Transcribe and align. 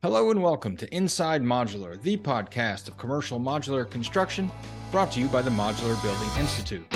Hello 0.00 0.30
and 0.30 0.40
welcome 0.40 0.76
to 0.76 0.94
Inside 0.94 1.42
Modular, 1.42 2.00
the 2.00 2.16
podcast 2.16 2.86
of 2.86 2.96
commercial 2.96 3.40
modular 3.40 3.90
construction 3.90 4.48
brought 4.92 5.10
to 5.10 5.18
you 5.18 5.26
by 5.26 5.42
the 5.42 5.50
Modular 5.50 6.00
Building 6.04 6.28
Institute. 6.38 6.86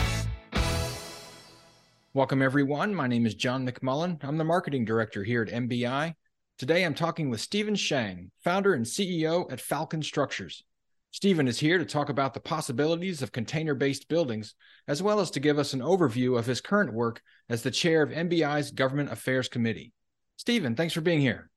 Welcome, 2.15 2.41
everyone. 2.41 2.95
My 2.95 3.09
name 3.09 3.27
is 3.27 3.35
John 3.35 3.67
McMullen. 3.67 4.23
I'm 4.23 4.39
the 4.39 4.45
marketing 4.45 4.85
director 4.85 5.25
here 5.25 5.43
at 5.43 5.49
MBI. 5.49 6.15
Today 6.59 6.85
I'm 6.85 6.95
talking 6.95 7.29
with 7.29 7.41
Stephen 7.41 7.75
Shang, 7.75 8.31
founder 8.45 8.73
and 8.73 8.87
CEO 8.87 9.51
at 9.51 9.61
Falcon 9.61 10.05
Structures. 10.05 10.63
Stephen 11.11 11.49
is 11.49 11.59
here 11.59 11.79
to 11.79 11.85
talk 11.85 12.09
about 12.09 12.35
the 12.35 12.41
possibilities 12.41 13.21
of 13.21 13.33
container 13.33 13.75
based 13.75 14.09
buildings, 14.09 14.55
as 14.87 15.03
well 15.03 15.19
as 15.19 15.33
to 15.33 15.41
give 15.41 15.59
us 15.59 15.73
an 15.73 15.81
overview 15.81 16.39
of 16.39 16.47
his 16.47 16.61
current 16.61 16.93
work 16.93 17.21
as 17.49 17.65
the 17.65 17.73
chair 17.73 18.01
of 18.03 18.11
MBI's 18.11 18.71
Government 18.71 19.11
Affairs 19.11 19.49
Committee. 19.49 19.93
Stephen, 20.37 20.77
thanks 20.77 20.95
for 20.95 21.01
being 21.01 21.21
here. 21.21 21.51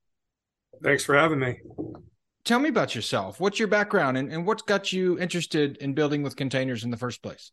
Thanks 0.82 1.04
for 1.04 1.16
having 1.16 1.38
me. 1.38 1.60
Tell 2.44 2.58
me 2.58 2.68
about 2.68 2.94
yourself. 2.94 3.40
What's 3.40 3.58
your 3.58 3.68
background 3.68 4.16
and, 4.16 4.32
and 4.32 4.46
what's 4.46 4.62
got 4.62 4.92
you 4.92 5.18
interested 5.18 5.78
in 5.78 5.94
building 5.94 6.22
with 6.22 6.36
containers 6.36 6.84
in 6.84 6.90
the 6.90 6.96
first 6.96 7.22
place? 7.22 7.50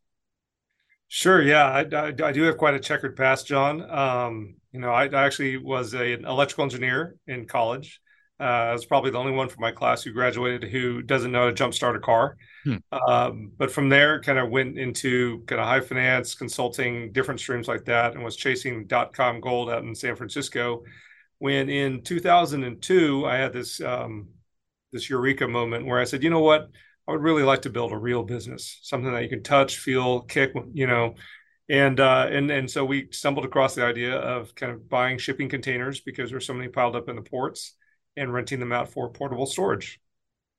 Sure. 1.08 1.42
Yeah, 1.42 1.66
I, 1.66 1.96
I, 1.96 2.14
I 2.24 2.32
do 2.32 2.44
have 2.44 2.58
quite 2.58 2.74
a 2.74 2.80
checkered 2.80 3.16
past, 3.16 3.48
John. 3.48 3.90
Um, 3.90 4.56
you 4.72 4.80
know, 4.80 4.90
I, 4.90 5.06
I 5.06 5.26
actually 5.26 5.58
was 5.58 5.94
a, 5.94 6.14
an 6.14 6.26
electrical 6.26 6.64
engineer 6.64 7.16
in 7.28 7.46
college. 7.46 8.02
Uh, 8.40 8.44
I 8.44 8.74
was 8.74 8.86
probably 8.86 9.12
the 9.12 9.20
only 9.20 9.32
one 9.32 9.48
from 9.48 9.62
my 9.62 9.72
class 9.72 10.04
who 10.04 10.12
graduated 10.12 10.70
who 10.70 11.02
doesn't 11.02 11.32
know 11.32 11.46
how 11.46 11.52
to 11.52 11.64
jumpstart 11.64 11.96
a 11.96 12.00
car. 12.00 12.36
Hmm. 12.64 12.78
Um, 12.92 13.52
but 13.58 13.72
from 13.72 13.90
there, 13.90 14.22
kind 14.22 14.40
of 14.40 14.50
went 14.50 14.78
into 14.78 15.44
kind 15.46 15.62
of 15.62 15.68
high 15.68 15.82
finance, 15.82 16.34
consulting, 16.34 17.12
different 17.12 17.40
streams 17.40 17.68
like 17.68 17.86
that, 17.86 18.16
and 18.16 18.24
was 18.24 18.36
chasing 18.36 18.86
dot 18.88 19.14
com 19.14 19.40
gold 19.40 19.70
out 19.70 19.84
in 19.84 19.94
San 19.94 20.16
Francisco 20.16 20.84
when 21.44 21.68
in 21.68 22.02
2002 22.04 23.26
I 23.26 23.36
had 23.36 23.52
this 23.52 23.82
um, 23.82 24.30
this 24.94 25.10
eureka 25.10 25.46
moment 25.46 25.86
where 25.86 26.00
I 26.00 26.06
said, 26.06 26.24
you 26.24 26.30
know 26.30 26.40
what, 26.40 26.70
I 27.06 27.12
would 27.12 27.22
really 27.22 27.44
like 27.44 27.64
to 27.64 27.70
build 27.70 27.92
a 27.92 27.98
real 27.98 28.24
business, 28.24 28.80
something 28.82 29.12
that 29.12 29.24
you 29.24 29.28
can 29.28 29.44
touch, 29.44 29.80
feel, 29.80 30.22
kick, 30.22 30.54
you 30.72 30.88
know, 30.88 31.16
and 31.68 32.00
uh, 32.00 32.28
and 32.32 32.50
and 32.50 32.72
so 32.72 32.86
we 32.86 33.10
stumbled 33.12 33.44
across 33.44 33.76
the 33.76 33.84
idea 33.84 34.16
of 34.16 34.56
kind 34.56 34.72
of 34.72 34.88
buying 34.88 35.18
shipping 35.18 35.50
containers 35.50 36.00
because 36.00 36.30
there's 36.30 36.48
so 36.48 36.54
many 36.54 36.70
piled 36.70 36.96
up 36.96 37.10
in 37.10 37.18
the 37.18 37.22
ports 37.22 37.76
and 38.16 38.34
renting 38.34 38.62
them 38.62 38.72
out 38.72 38.94
for 38.94 39.12
portable 39.12 39.46
storage. 39.46 40.00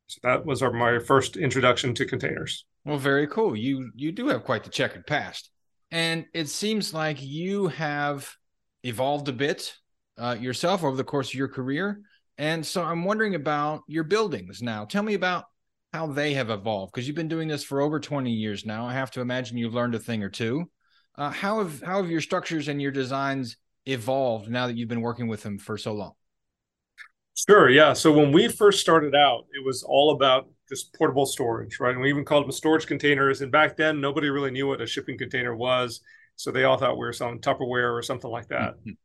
So 0.09 0.21
that 0.23 0.45
was 0.45 0.61
our, 0.63 0.71
my 0.71 0.99
first 0.99 1.39
introduction 1.39 1.95
to 1.95 2.05
containers. 2.05 2.67
Well, 2.85 2.99
very 2.99 3.27
cool. 3.27 3.57
You 3.57 3.91
you 3.95 4.13
do 4.13 4.29
have 4.29 4.45
quite 4.45 4.65
the 4.65 4.71
checkered 4.71 5.07
past, 5.07 5.49
and 5.91 6.27
it 6.35 6.51
seems 6.51 6.93
like 6.93 7.23
you 7.23 7.69
have 7.69 8.37
evolved 8.83 9.31
a 9.31 9.33
bit 9.33 9.75
uh, 10.19 10.37
yourself 10.39 10.85
over 10.85 10.97
the 10.97 11.05
course 11.05 11.29
of 11.29 11.35
your 11.35 11.49
career. 11.49 12.01
And 12.39 12.65
so 12.65 12.83
I'm 12.83 13.05
wondering 13.05 13.35
about 13.35 13.83
your 13.87 14.05
buildings 14.05 14.63
now. 14.63 14.85
Tell 14.85 15.03
me 15.03 15.15
about 15.15 15.45
how 15.93 16.09
they 16.09 16.35
have 16.35 16.51
evolved 16.51 16.93
because 16.93 17.07
you've 17.07 17.17
been 17.17 17.29
doing 17.29 17.47
this 17.47 17.63
for 17.63 17.81
over 17.81 18.01
20 18.01 18.31
years 18.31 18.67
now. 18.67 18.87
I 18.87 18.95
have 18.95 19.13
to 19.13 19.21
imagine 19.21 19.57
you've 19.57 19.75
learned 19.75 19.95
a 19.95 20.01
thing 20.01 20.23
or 20.23 20.29
two. 20.29 20.69
Uh, 21.17 21.31
how 21.31 21.61
have 21.61 21.81
how 21.81 22.03
have 22.03 22.11
your 22.11 22.21
structures 22.21 22.67
and 22.67 22.83
your 22.83 22.91
designs 22.91 23.57
evolved 23.87 24.51
now 24.51 24.67
that 24.67 24.77
you've 24.77 24.89
been 24.89 25.01
working 25.01 25.29
with 25.29 25.43
them 25.45 25.59
for 25.59 25.79
so 25.79 25.93
long? 25.93 26.13
Sure. 27.35 27.69
Yeah. 27.69 27.93
So 27.93 28.13
when 28.13 28.33
we 28.33 28.49
first 28.49 28.81
started 28.81 29.15
out, 29.15 29.45
it 29.53 29.65
was 29.65 29.85
all 29.85 30.13
about 30.13 30.49
just 30.69 30.93
portable 30.95 31.27
storage, 31.27 31.79
right? 31.79 31.93
And 31.93 32.01
we 32.01 32.09
even 32.09 32.25
called 32.25 32.45
them 32.45 32.53
storage 32.53 32.87
containers. 32.87 33.43
And 33.43 33.53
back 33.53 33.77
then, 33.77 34.01
nobody 34.01 34.31
really 34.31 34.51
knew 34.51 34.67
what 34.67 34.81
a 34.81 34.87
shipping 34.87 35.19
container 35.19 35.55
was. 35.55 36.01
So 36.37 36.51
they 36.51 36.65
all 36.65 36.77
thought 36.77 36.95
we 36.95 37.07
were 37.07 37.13
selling 37.13 37.41
Tupperware 37.41 37.93
or 37.93 38.03
something 38.03 38.31
like 38.31 38.49
that. 38.49 38.75
Mm-hmm 38.79 38.91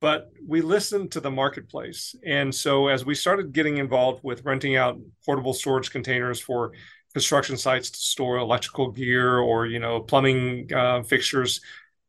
but 0.00 0.30
we 0.46 0.60
listened 0.60 1.12
to 1.12 1.20
the 1.20 1.30
marketplace. 1.30 2.14
And 2.26 2.54
so 2.54 2.88
as 2.88 3.04
we 3.04 3.14
started 3.14 3.52
getting 3.52 3.78
involved 3.78 4.22
with 4.22 4.44
renting 4.44 4.76
out 4.76 4.98
portable 5.24 5.54
storage 5.54 5.90
containers 5.90 6.40
for 6.40 6.72
construction 7.12 7.56
sites 7.56 7.90
to 7.90 7.98
store 7.98 8.38
electrical 8.38 8.90
gear 8.90 9.38
or 9.38 9.66
you 9.66 9.78
know 9.78 10.00
plumbing 10.00 10.70
uh, 10.74 11.02
fixtures, 11.02 11.60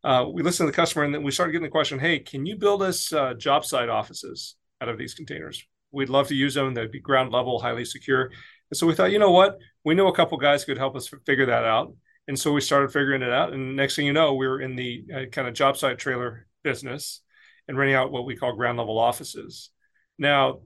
uh, 0.03 0.25
we 0.31 0.43
listened 0.43 0.67
to 0.67 0.71
the 0.71 0.75
customer 0.75 1.05
and 1.05 1.13
then 1.13 1.23
we 1.23 1.31
started 1.31 1.51
getting 1.53 1.63
the 1.63 1.69
question, 1.69 1.99
"Hey, 1.99 2.19
can 2.19 2.45
you 2.45 2.57
build 2.57 2.81
us 2.81 3.13
uh, 3.13 3.33
job 3.33 3.65
site 3.65 3.89
offices 3.89 4.55
out 4.81 4.89
of 4.89 4.97
these 4.97 5.13
containers? 5.13 5.65
We'd 5.91 6.09
love 6.09 6.27
to 6.27 6.35
use 6.35 6.53
them. 6.53 6.73
They'd 6.73 6.91
be 6.91 6.99
ground 6.99 7.31
level, 7.31 7.59
highly 7.59 7.85
secure." 7.85 8.31
And 8.71 8.77
so 8.77 8.87
we 8.87 8.93
thought, 8.93 9.11
you 9.11 9.19
know 9.19 9.31
what? 9.31 9.57
We 9.83 9.95
know 9.95 10.07
a 10.07 10.15
couple 10.15 10.37
guys 10.37 10.65
could 10.65 10.77
help 10.77 10.95
us 10.95 11.07
figure 11.25 11.45
that 11.45 11.65
out. 11.65 11.93
And 12.27 12.37
so 12.37 12.51
we 12.51 12.61
started 12.61 12.91
figuring 12.91 13.21
it 13.21 13.31
out. 13.31 13.53
And 13.53 13.75
next 13.75 13.95
thing 13.95 14.05
you 14.05 14.13
know, 14.13 14.33
we 14.33 14.47
were 14.47 14.59
in 14.59 14.75
the 14.75 15.05
uh, 15.13 15.25
kind 15.31 15.47
of 15.47 15.53
job 15.53 15.77
site 15.77 15.99
trailer 15.99 16.47
business 16.63 17.21
and 17.67 17.77
renting 17.77 17.95
out 17.95 18.11
what 18.11 18.25
we 18.25 18.35
call 18.35 18.55
ground 18.55 18.77
level 18.77 18.97
offices. 18.97 19.69
Now, 20.17 20.59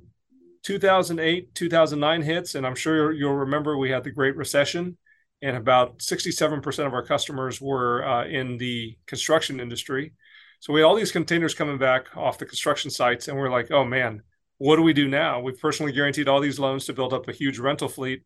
2008, 0.63 1.55
2009 1.55 2.21
hits, 2.21 2.55
and 2.55 2.65
I'm 2.65 2.75
sure 2.75 3.11
you'll 3.11 3.33
remember 3.33 3.77
we 3.77 3.89
had 3.89 4.03
the 4.03 4.11
Great 4.11 4.35
Recession, 4.35 4.97
and 5.41 5.55
about 5.55 5.99
67% 5.99 6.85
of 6.85 6.93
our 6.93 7.05
customers 7.05 7.61
were 7.61 8.05
uh, 8.05 8.25
in 8.25 8.57
the 8.57 8.97
construction 9.05 9.59
industry. 9.59 10.13
So 10.59 10.73
we 10.73 10.81
had 10.81 10.87
all 10.87 10.95
these 10.95 11.13
containers 11.13 11.53
coming 11.53 11.77
back 11.77 12.15
off 12.17 12.37
the 12.37 12.45
construction 12.45 12.91
sites, 12.91 13.27
and 13.27 13.37
we're 13.37 13.51
like, 13.51 13.71
oh 13.71 13.85
man, 13.85 14.21
what 14.57 14.75
do 14.75 14.81
we 14.81 14.91
do 14.91 15.07
now? 15.07 15.39
We've 15.39 15.59
personally 15.59 15.93
guaranteed 15.93 16.27
all 16.27 16.41
these 16.41 16.59
loans 16.59 16.85
to 16.85 16.93
build 16.93 17.13
up 17.13 17.27
a 17.27 17.33
huge 17.33 17.59
rental 17.59 17.87
fleet. 17.87 18.23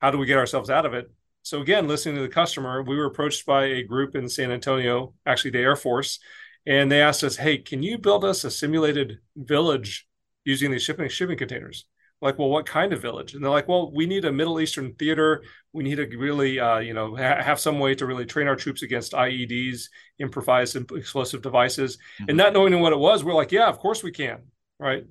How 0.00 0.10
do 0.10 0.18
we 0.18 0.26
get 0.26 0.38
ourselves 0.38 0.68
out 0.68 0.84
of 0.84 0.92
it? 0.92 1.10
So 1.40 1.60
again, 1.62 1.88
listening 1.88 2.16
to 2.16 2.22
the 2.22 2.28
customer, 2.28 2.82
we 2.82 2.96
were 2.96 3.06
approached 3.06 3.46
by 3.46 3.64
a 3.64 3.82
group 3.82 4.14
in 4.14 4.28
San 4.28 4.52
Antonio, 4.52 5.14
actually 5.26 5.52
the 5.52 5.60
Air 5.60 5.74
Force, 5.74 6.20
and 6.66 6.90
they 6.90 7.02
asked 7.02 7.24
us, 7.24 7.36
"Hey, 7.36 7.58
can 7.58 7.82
you 7.82 7.98
build 7.98 8.24
us 8.24 8.44
a 8.44 8.50
simulated 8.50 9.18
village 9.36 10.06
using 10.44 10.70
these 10.70 10.82
shipping 10.82 11.08
shipping 11.08 11.38
containers?" 11.38 11.86
Like, 12.20 12.38
well, 12.38 12.50
what 12.50 12.66
kind 12.66 12.92
of 12.92 13.02
village? 13.02 13.34
And 13.34 13.42
they're 13.42 13.50
like, 13.50 13.66
"Well, 13.66 13.90
we 13.92 14.06
need 14.06 14.24
a 14.24 14.32
Middle 14.32 14.60
Eastern 14.60 14.94
theater. 14.94 15.42
We 15.72 15.82
need 15.82 15.96
to 15.96 16.06
really, 16.16 16.60
uh, 16.60 16.78
you 16.78 16.94
know, 16.94 17.16
ha- 17.16 17.42
have 17.42 17.58
some 17.58 17.80
way 17.80 17.96
to 17.96 18.06
really 18.06 18.26
train 18.26 18.46
our 18.46 18.54
troops 18.56 18.82
against 18.82 19.12
IEDs, 19.12 19.88
improvised 20.18 20.76
explosive 20.92 21.42
devices." 21.42 21.96
Mm-hmm. 21.96 22.24
And 22.28 22.38
not 22.38 22.52
knowing 22.52 22.78
what 22.80 22.92
it 22.92 22.98
was, 22.98 23.24
we're 23.24 23.34
like, 23.34 23.52
"Yeah, 23.52 23.68
of 23.68 23.78
course 23.78 24.02
we 24.02 24.12
can." 24.12 24.42
Right. 24.78 25.04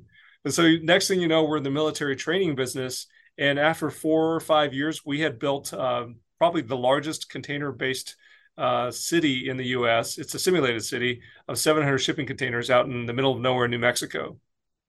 And 0.43 0.53
so 0.53 0.75
next 0.81 1.07
thing 1.07 1.21
you 1.21 1.27
know, 1.27 1.43
we're 1.43 1.57
in 1.57 1.63
the 1.63 1.69
military 1.69 2.15
training 2.15 2.55
business. 2.55 3.07
And 3.37 3.59
after 3.59 3.89
four 3.89 4.35
or 4.35 4.39
five 4.39 4.73
years, 4.73 5.05
we 5.05 5.21
had 5.21 5.39
built 5.39 5.73
um, 5.73 6.17
probably 6.37 6.61
the 6.61 6.77
largest 6.77 7.29
container-based 7.29 8.15
uh, 8.57 8.91
city 8.91 9.49
in 9.49 9.57
the 9.57 9.67
U.S. 9.67 10.17
It's 10.17 10.35
a 10.35 10.39
simulated 10.39 10.83
city 10.83 11.21
of 11.47 11.57
700 11.57 11.97
shipping 11.97 12.25
containers 12.25 12.69
out 12.69 12.85
in 12.85 13.05
the 13.05 13.13
middle 13.13 13.33
of 13.33 13.41
nowhere, 13.41 13.65
in 13.65 13.71
New 13.71 13.79
Mexico. 13.79 14.37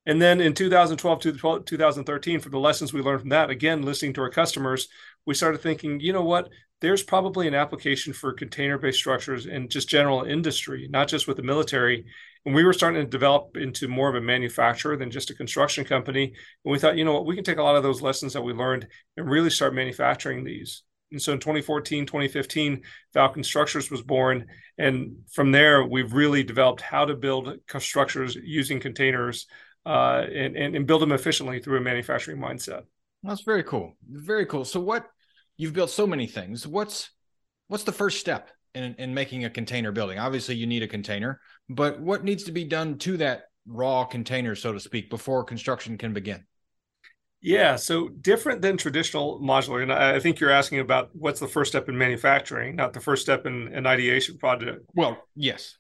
And 0.04 0.20
then 0.20 0.40
in 0.40 0.52
2012 0.52 1.20
to 1.20 1.60
2013, 1.64 2.40
for 2.40 2.48
the 2.48 2.58
lessons 2.58 2.92
we 2.92 3.00
learned 3.00 3.20
from 3.20 3.30
that, 3.30 3.50
again, 3.50 3.82
listening 3.82 4.12
to 4.14 4.22
our 4.22 4.30
customers, 4.30 4.88
we 5.26 5.34
started 5.34 5.60
thinking, 5.60 6.00
you 6.00 6.12
know 6.12 6.24
what? 6.24 6.48
There's 6.80 7.04
probably 7.04 7.46
an 7.46 7.54
application 7.54 8.12
for 8.12 8.32
container 8.32 8.76
based 8.76 8.98
structures 8.98 9.46
in 9.46 9.68
just 9.68 9.88
general 9.88 10.24
industry, 10.24 10.88
not 10.90 11.06
just 11.06 11.28
with 11.28 11.36
the 11.36 11.44
military. 11.44 12.04
And 12.44 12.52
we 12.52 12.64
were 12.64 12.72
starting 12.72 13.00
to 13.00 13.08
develop 13.08 13.56
into 13.56 13.86
more 13.86 14.08
of 14.08 14.16
a 14.16 14.20
manufacturer 14.20 14.96
than 14.96 15.12
just 15.12 15.30
a 15.30 15.34
construction 15.34 15.84
company. 15.84 16.24
And 16.64 16.72
we 16.72 16.80
thought, 16.80 16.96
you 16.96 17.04
know 17.04 17.12
what? 17.12 17.26
We 17.26 17.36
can 17.36 17.44
take 17.44 17.58
a 17.58 17.62
lot 17.62 17.76
of 17.76 17.84
those 17.84 18.02
lessons 18.02 18.32
that 18.32 18.42
we 18.42 18.52
learned 18.52 18.88
and 19.16 19.30
really 19.30 19.50
start 19.50 19.74
manufacturing 19.74 20.42
these. 20.42 20.82
And 21.12 21.22
so 21.22 21.32
in 21.32 21.38
2014, 21.38 22.06
2015, 22.06 22.82
Falcon 23.12 23.44
Structures 23.44 23.90
was 23.90 24.02
born. 24.02 24.46
And 24.78 25.16
from 25.30 25.52
there, 25.52 25.84
we've 25.84 26.12
really 26.12 26.42
developed 26.42 26.80
how 26.80 27.04
to 27.04 27.14
build 27.14 27.54
structures 27.78 28.34
using 28.34 28.80
containers 28.80 29.46
uh, 29.86 30.24
and, 30.32 30.56
and, 30.56 30.76
and 30.76 30.86
build 30.86 31.02
them 31.02 31.12
efficiently 31.12 31.60
through 31.60 31.78
a 31.78 31.82
manufacturing 31.82 32.38
mindset. 32.38 32.82
That's 33.22 33.42
very 33.42 33.62
cool. 33.62 33.96
Very 34.08 34.46
cool. 34.46 34.64
So 34.64 34.80
what 34.80 35.06
you've 35.56 35.72
built 35.72 35.90
so 35.90 36.06
many 36.06 36.26
things. 36.26 36.66
What's 36.66 37.10
what's 37.68 37.84
the 37.84 37.92
first 37.92 38.18
step 38.18 38.50
in, 38.74 38.94
in 38.98 39.14
making 39.14 39.44
a 39.44 39.50
container 39.50 39.92
building? 39.92 40.18
Obviously, 40.18 40.56
you 40.56 40.66
need 40.66 40.82
a 40.82 40.88
container, 40.88 41.40
but 41.68 42.00
what 42.00 42.24
needs 42.24 42.44
to 42.44 42.52
be 42.52 42.64
done 42.64 42.98
to 42.98 43.16
that 43.18 43.44
raw 43.66 44.04
container, 44.04 44.54
so 44.54 44.72
to 44.72 44.80
speak, 44.80 45.08
before 45.08 45.44
construction 45.44 45.98
can 45.98 46.12
begin? 46.12 46.44
Yeah, 47.42 47.74
so 47.74 48.08
different 48.08 48.62
than 48.62 48.76
traditional 48.76 49.40
modular, 49.40 49.82
and 49.82 49.92
I 49.92 50.20
think 50.20 50.38
you're 50.38 50.50
asking 50.50 50.78
about 50.78 51.10
what's 51.12 51.40
the 51.40 51.48
first 51.48 51.72
step 51.72 51.88
in 51.88 51.98
manufacturing, 51.98 52.76
not 52.76 52.92
the 52.92 53.00
first 53.00 53.22
step 53.22 53.46
in 53.46 53.66
an 53.74 53.84
ideation 53.84 54.38
project. 54.38 54.86
Well, 54.94 55.18
yes. 55.34 55.76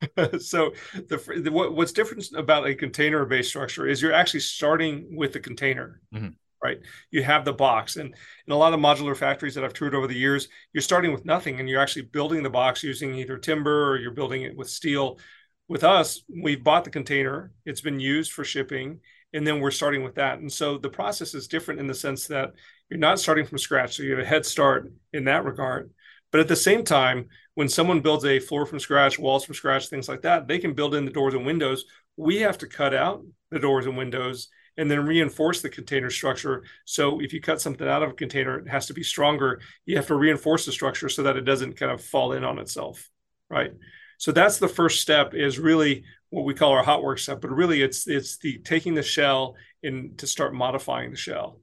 so 0.38 0.72
the, 0.94 1.40
the, 1.42 1.50
what, 1.50 1.74
what's 1.74 1.90
different 1.90 2.24
about 2.36 2.68
a 2.68 2.76
container-based 2.76 3.48
structure 3.48 3.88
is 3.88 4.00
you're 4.00 4.12
actually 4.12 4.40
starting 4.40 5.16
with 5.16 5.32
the 5.32 5.40
container, 5.40 6.00
mm-hmm. 6.14 6.28
right? 6.62 6.78
You 7.10 7.24
have 7.24 7.44
the 7.44 7.52
box, 7.52 7.96
and 7.96 8.14
in 8.46 8.52
a 8.52 8.56
lot 8.56 8.72
of 8.72 8.78
modular 8.78 9.16
factories 9.16 9.56
that 9.56 9.64
I've 9.64 9.74
toured 9.74 9.96
over 9.96 10.06
the 10.06 10.14
years, 10.14 10.48
you're 10.72 10.80
starting 10.80 11.10
with 11.10 11.24
nothing, 11.24 11.58
and 11.58 11.68
you're 11.68 11.82
actually 11.82 12.02
building 12.02 12.44
the 12.44 12.50
box 12.50 12.84
using 12.84 13.16
either 13.16 13.36
timber 13.36 13.90
or 13.90 13.98
you're 13.98 14.12
building 14.12 14.42
it 14.42 14.56
with 14.56 14.70
steel. 14.70 15.18
With 15.66 15.82
us, 15.82 16.22
we've 16.28 16.62
bought 16.62 16.84
the 16.84 16.90
container; 16.90 17.52
it's 17.64 17.80
been 17.80 17.98
used 17.98 18.30
for 18.30 18.44
shipping 18.44 19.00
and 19.32 19.46
then 19.46 19.60
we're 19.60 19.70
starting 19.70 20.02
with 20.02 20.16
that. 20.16 20.38
And 20.38 20.52
so 20.52 20.78
the 20.78 20.88
process 20.88 21.34
is 21.34 21.48
different 21.48 21.80
in 21.80 21.86
the 21.86 21.94
sense 21.94 22.26
that 22.28 22.52
you're 22.88 22.98
not 22.98 23.20
starting 23.20 23.46
from 23.46 23.58
scratch. 23.58 23.96
So 23.96 24.02
you 24.02 24.10
have 24.12 24.24
a 24.24 24.28
head 24.28 24.44
start 24.44 24.92
in 25.12 25.24
that 25.24 25.44
regard. 25.44 25.90
But 26.32 26.40
at 26.40 26.48
the 26.48 26.56
same 26.56 26.84
time, 26.84 27.28
when 27.54 27.68
someone 27.68 28.00
builds 28.00 28.24
a 28.24 28.38
floor 28.38 28.66
from 28.66 28.80
scratch, 28.80 29.18
walls 29.18 29.44
from 29.44 29.54
scratch, 29.54 29.88
things 29.88 30.08
like 30.08 30.22
that, 30.22 30.46
they 30.46 30.58
can 30.58 30.74
build 30.74 30.94
in 30.94 31.04
the 31.04 31.10
doors 31.10 31.34
and 31.34 31.46
windows. 31.46 31.84
We 32.16 32.38
have 32.38 32.58
to 32.58 32.66
cut 32.66 32.94
out 32.94 33.24
the 33.50 33.58
doors 33.58 33.86
and 33.86 33.96
windows 33.96 34.48
and 34.76 34.90
then 34.90 35.04
reinforce 35.04 35.60
the 35.60 35.68
container 35.68 36.10
structure. 36.10 36.64
So 36.84 37.20
if 37.20 37.32
you 37.32 37.40
cut 37.40 37.60
something 37.60 37.86
out 37.86 38.02
of 38.02 38.10
a 38.10 38.14
container, 38.14 38.58
it 38.58 38.68
has 38.68 38.86
to 38.86 38.94
be 38.94 39.02
stronger. 39.02 39.60
You 39.84 39.96
have 39.96 40.06
to 40.06 40.14
reinforce 40.14 40.64
the 40.64 40.72
structure 40.72 41.08
so 41.08 41.24
that 41.24 41.36
it 41.36 41.42
doesn't 41.42 41.76
kind 41.76 41.92
of 41.92 42.02
fall 42.02 42.32
in 42.32 42.44
on 42.44 42.58
itself, 42.58 43.10
right? 43.48 43.72
So 44.20 44.32
that's 44.32 44.58
the 44.58 44.68
first 44.68 45.00
step 45.00 45.32
is 45.32 45.58
really 45.58 46.04
what 46.28 46.44
we 46.44 46.52
call 46.52 46.72
our 46.72 46.82
hot 46.82 47.02
work 47.02 47.18
step, 47.18 47.40
but 47.40 47.50
really 47.50 47.80
it's 47.80 48.06
it's 48.06 48.36
the 48.36 48.58
taking 48.58 48.94
the 48.94 49.02
shell 49.02 49.56
and 49.82 50.18
to 50.18 50.26
start 50.26 50.52
modifying 50.52 51.10
the 51.10 51.16
shell. 51.16 51.58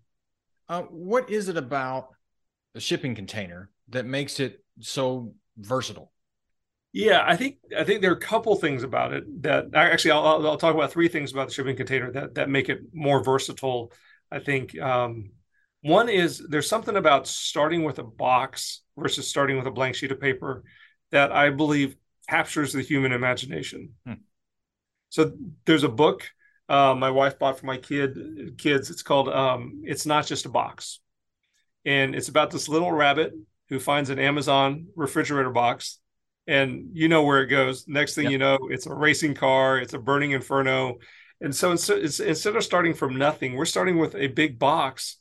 Uh, 0.68 0.81
what 0.81 1.30
is 1.30 1.50
it 1.50 1.56
about 1.56 2.09
a 2.74 2.80
shipping 2.80 3.13
container 3.13 3.69
that 3.89 4.07
makes 4.07 4.39
it 4.39 4.63
so 4.80 5.36
versatile? 5.56 6.12
Yeah, 6.94 7.24
I 7.27 7.36
think 7.36 7.57
I 7.77 7.83
think 7.83 8.01
there 8.01 8.09
are 8.09 8.15
a 8.15 8.19
couple 8.19 8.56
things 8.56 8.81
about 8.81 9.13
it 9.13 9.44
that 9.44 9.68
actually 9.75 10.12
I'll, 10.12 10.48
I'll 10.48 10.57
talk 10.57 10.74
about 10.74 10.92
three 10.92 11.09
things 11.09 11.31
about 11.31 11.50
the 11.50 11.54
shipping 11.54 11.75
container 11.75 12.12
that 12.13 12.33
that 12.36 12.50
make 12.50 12.69
it 12.69 12.80
more 12.92 13.24
versatile. 13.24 13.92
I 14.31 14.39
think 14.39 14.75
um, 14.80 15.30
one 15.81 16.09
is 16.09 16.39
there's 16.39 16.68
something 16.68 16.98
about 16.98 17.27
starting 17.27 17.83
with 17.83 18.00
a 18.00 18.04
box 18.04 18.81
versus 18.98 19.27
starting 19.27 19.57
with 19.57 19.68
a 19.68 19.71
blank 19.71 19.94
sheet 19.94 20.12
of 20.12 20.19
paper 20.19 20.63
that 21.12 21.31
I 21.31 21.51
believe 21.51 21.95
captures 22.30 22.74
the 22.74 22.82
human 22.82 23.12
imagination. 23.12 23.94
Hmm. 24.06 24.14
So 25.10 25.34
there's 25.66 25.84
a 25.84 25.90
book 25.90 26.30
uh, 26.70 26.96
my 26.96 27.10
wife 27.10 27.40
bought 27.40 27.60
for 27.60 27.66
my 27.66 27.78
kid 27.78 28.58
kids. 28.58 28.90
It's 28.90 29.04
called 29.04 29.30
um, 29.30 29.82
"It's 29.86 30.06
Not 30.06 30.28
Just 30.28 30.46
a 30.46 30.50
Box," 30.50 31.00
and 31.86 32.14
it's 32.14 32.28
about 32.28 32.52
this 32.52 32.68
little 32.68 32.92
rabbit 32.92 33.34
who 33.70 33.80
finds 33.80 34.10
an 34.10 34.20
Amazon 34.20 34.88
refrigerator 34.96 35.50
box, 35.50 36.00
and 36.46 36.90
you 36.94 37.08
know 37.08 37.24
where 37.24 37.42
it 37.42 37.48
goes. 37.48 37.88
Next 37.88 38.16
thing 38.16 38.26
yep. 38.26 38.32
you 38.34 38.38
know, 38.38 38.58
it's 38.70 38.86
a 38.86 38.94
racing 38.94 39.36
car, 39.36 39.80
it's 39.80 39.94
a 39.94 40.00
burning 40.00 40.32
inferno, 40.32 40.98
and 41.40 41.56
so 41.56 41.72
instead, 41.72 42.00
instead 42.00 42.56
of 42.56 42.64
starting 42.64 42.94
from 42.94 43.18
nothing, 43.18 43.56
we're 43.56 43.66
starting 43.66 43.98
with 43.98 44.16
a 44.16 44.28
big 44.28 44.60
box, 44.60 45.18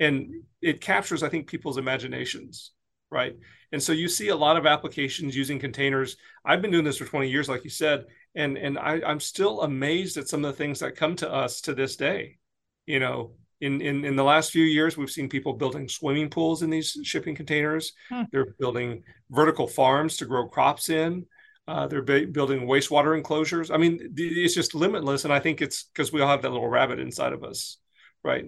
and 0.00 0.42
it 0.60 0.80
captures, 0.80 1.22
I 1.22 1.28
think, 1.28 1.46
people's 1.46 1.78
imaginations, 1.78 2.72
right? 3.10 3.34
And 3.72 3.82
so 3.82 3.92
you 3.92 4.08
see 4.08 4.28
a 4.28 4.36
lot 4.36 4.56
of 4.56 4.66
applications 4.66 5.36
using 5.36 5.58
containers. 5.58 6.16
I've 6.44 6.62
been 6.62 6.70
doing 6.70 6.84
this 6.84 6.96
for 6.96 7.04
20 7.04 7.28
years, 7.28 7.48
like 7.48 7.64
you 7.64 7.70
said, 7.70 8.06
and 8.34 8.56
and 8.56 8.78
I, 8.78 9.00
I'm 9.04 9.20
still 9.20 9.62
amazed 9.62 10.16
at 10.16 10.28
some 10.28 10.44
of 10.44 10.52
the 10.52 10.56
things 10.56 10.80
that 10.80 10.96
come 10.96 11.16
to 11.16 11.32
us 11.32 11.60
to 11.62 11.74
this 11.74 11.96
day. 11.96 12.38
You 12.86 13.00
know, 13.00 13.32
in, 13.60 13.80
in 13.80 14.04
in 14.04 14.16
the 14.16 14.24
last 14.24 14.52
few 14.52 14.64
years, 14.64 14.96
we've 14.96 15.10
seen 15.10 15.28
people 15.28 15.52
building 15.54 15.88
swimming 15.88 16.30
pools 16.30 16.62
in 16.62 16.70
these 16.70 16.96
shipping 17.02 17.34
containers. 17.34 17.92
Hmm. 18.08 18.22
They're 18.30 18.54
building 18.58 19.02
vertical 19.30 19.66
farms 19.66 20.16
to 20.18 20.26
grow 20.26 20.48
crops 20.48 20.88
in. 20.88 21.26
Uh, 21.66 21.86
they're 21.86 22.02
ba- 22.02 22.26
building 22.26 22.60
wastewater 22.60 23.14
enclosures. 23.14 23.70
I 23.70 23.76
mean, 23.76 24.14
it's 24.16 24.54
just 24.54 24.74
limitless, 24.74 25.24
and 25.24 25.34
I 25.34 25.38
think 25.38 25.60
it's 25.60 25.82
because 25.84 26.10
we 26.10 26.22
all 26.22 26.28
have 26.28 26.42
that 26.42 26.52
little 26.52 26.68
rabbit 26.68 26.98
inside 26.98 27.34
of 27.34 27.44
us, 27.44 27.76
right? 28.24 28.46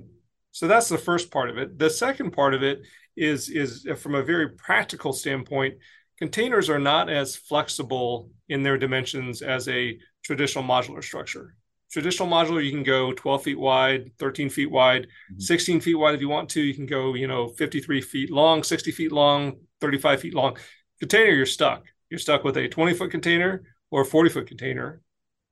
So 0.52 0.66
that's 0.66 0.88
the 0.88 0.98
first 0.98 1.30
part 1.30 1.50
of 1.50 1.58
it. 1.58 1.78
The 1.78 1.90
second 1.90 2.32
part 2.32 2.54
of 2.54 2.62
it 2.62 2.82
is 3.16 3.48
is 3.48 3.86
from 3.98 4.14
a 4.14 4.22
very 4.22 4.50
practical 4.50 5.12
standpoint 5.12 5.74
containers 6.18 6.68
are 6.68 6.78
not 6.78 7.08
as 7.08 7.34
flexible 7.34 8.30
in 8.48 8.62
their 8.62 8.76
dimensions 8.76 9.42
as 9.42 9.68
a 9.68 9.98
traditional 10.22 10.62
modular 10.62 11.02
structure. 11.02 11.56
Traditional 11.90 12.28
modular 12.28 12.64
you 12.64 12.70
can 12.70 12.84
go 12.84 13.12
12 13.12 13.42
feet 13.42 13.58
wide 13.58 14.10
13 14.18 14.48
feet 14.48 14.70
wide 14.70 15.02
mm-hmm. 15.02 15.40
16 15.40 15.80
feet 15.80 15.94
wide 15.94 16.14
if 16.14 16.20
you 16.20 16.28
want 16.28 16.48
to. 16.50 16.60
You 16.60 16.74
can 16.74 16.86
go 16.86 17.14
you 17.14 17.26
know 17.26 17.48
53 17.48 18.00
feet 18.00 18.30
long 18.30 18.62
60 18.62 18.92
feet 18.92 19.12
long 19.12 19.56
35 19.80 20.20
feet 20.20 20.34
long. 20.34 20.56
Container 20.98 21.32
you're 21.32 21.46
stuck. 21.46 21.84
You're 22.10 22.18
stuck 22.18 22.44
with 22.44 22.56
a 22.56 22.68
20 22.68 22.94
foot 22.94 23.10
container 23.10 23.62
or 23.90 24.02
a 24.02 24.06
40 24.06 24.30
foot 24.30 24.46
container. 24.46 25.00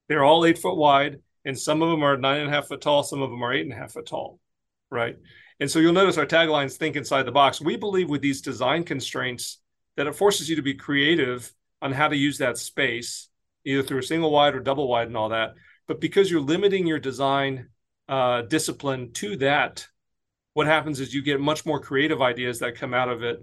They're 0.09 0.25
all 0.25 0.45
eight 0.45 0.59
foot 0.59 0.77
wide 0.77 1.21
and 1.45 1.59
some 1.59 1.83
of 1.83 1.91
them 1.91 2.03
are 2.03 2.17
nine 2.17 2.41
and 2.41 2.51
a 2.51 2.53
half 2.53 2.67
foot 2.67 2.81
tall 2.81 3.03
some 3.03 3.23
of 3.23 3.31
them 3.31 3.43
are 3.43 3.53
eight 3.53 3.65
and 3.65 3.73
a 3.73 3.77
half 3.77 3.93
foot 3.93 4.07
tall 4.07 4.39
right 4.91 5.17
and 5.61 5.71
so 5.71 5.79
you'll 5.79 5.93
notice 5.93 6.19
our 6.19 6.27
taglines 6.27 6.77
think 6.77 6.97
inside 6.97 7.25
the 7.25 7.33
box. 7.33 7.61
We 7.61 7.77
believe 7.77 8.09
with 8.09 8.21
these 8.21 8.43
design 8.43 8.85
constraints 8.85 9.59
that 9.97 10.07
it 10.07 10.15
forces 10.15 10.49
you 10.49 10.57
to 10.57 10.63
be 10.63 10.75
creative 10.75 11.53
on 11.83 11.93
how 11.93 12.09
to 12.09 12.17
use 12.17 12.39
that 12.39 12.59
space, 12.59 13.29
either 13.65 13.83
through 13.83 13.99
a 13.99 14.05
single 14.05 14.31
wide 14.31 14.55
or 14.55 14.61
double 14.61 14.89
wide 14.89 15.09
and 15.09 15.17
all 15.17 15.31
that. 15.31 15.55
But 15.89 16.01
because 16.01 16.31
you're 16.31 16.41
limiting 16.41 16.87
your 16.87 17.01
design 17.01 17.69
uh, 18.09 18.43
discipline 18.43 19.13
to 19.15 19.37
that, 19.39 19.87
what 20.55 20.67
happens 20.67 21.01
is 21.01 21.13
you 21.13 21.23
get 21.23 21.41
much 21.41 21.67
more 21.67 21.81
creative 21.81 22.23
ideas 22.23 22.61
that 22.61 22.77
come 22.77 22.95
out 22.95 23.09
of 23.09 23.23
it. 23.23 23.41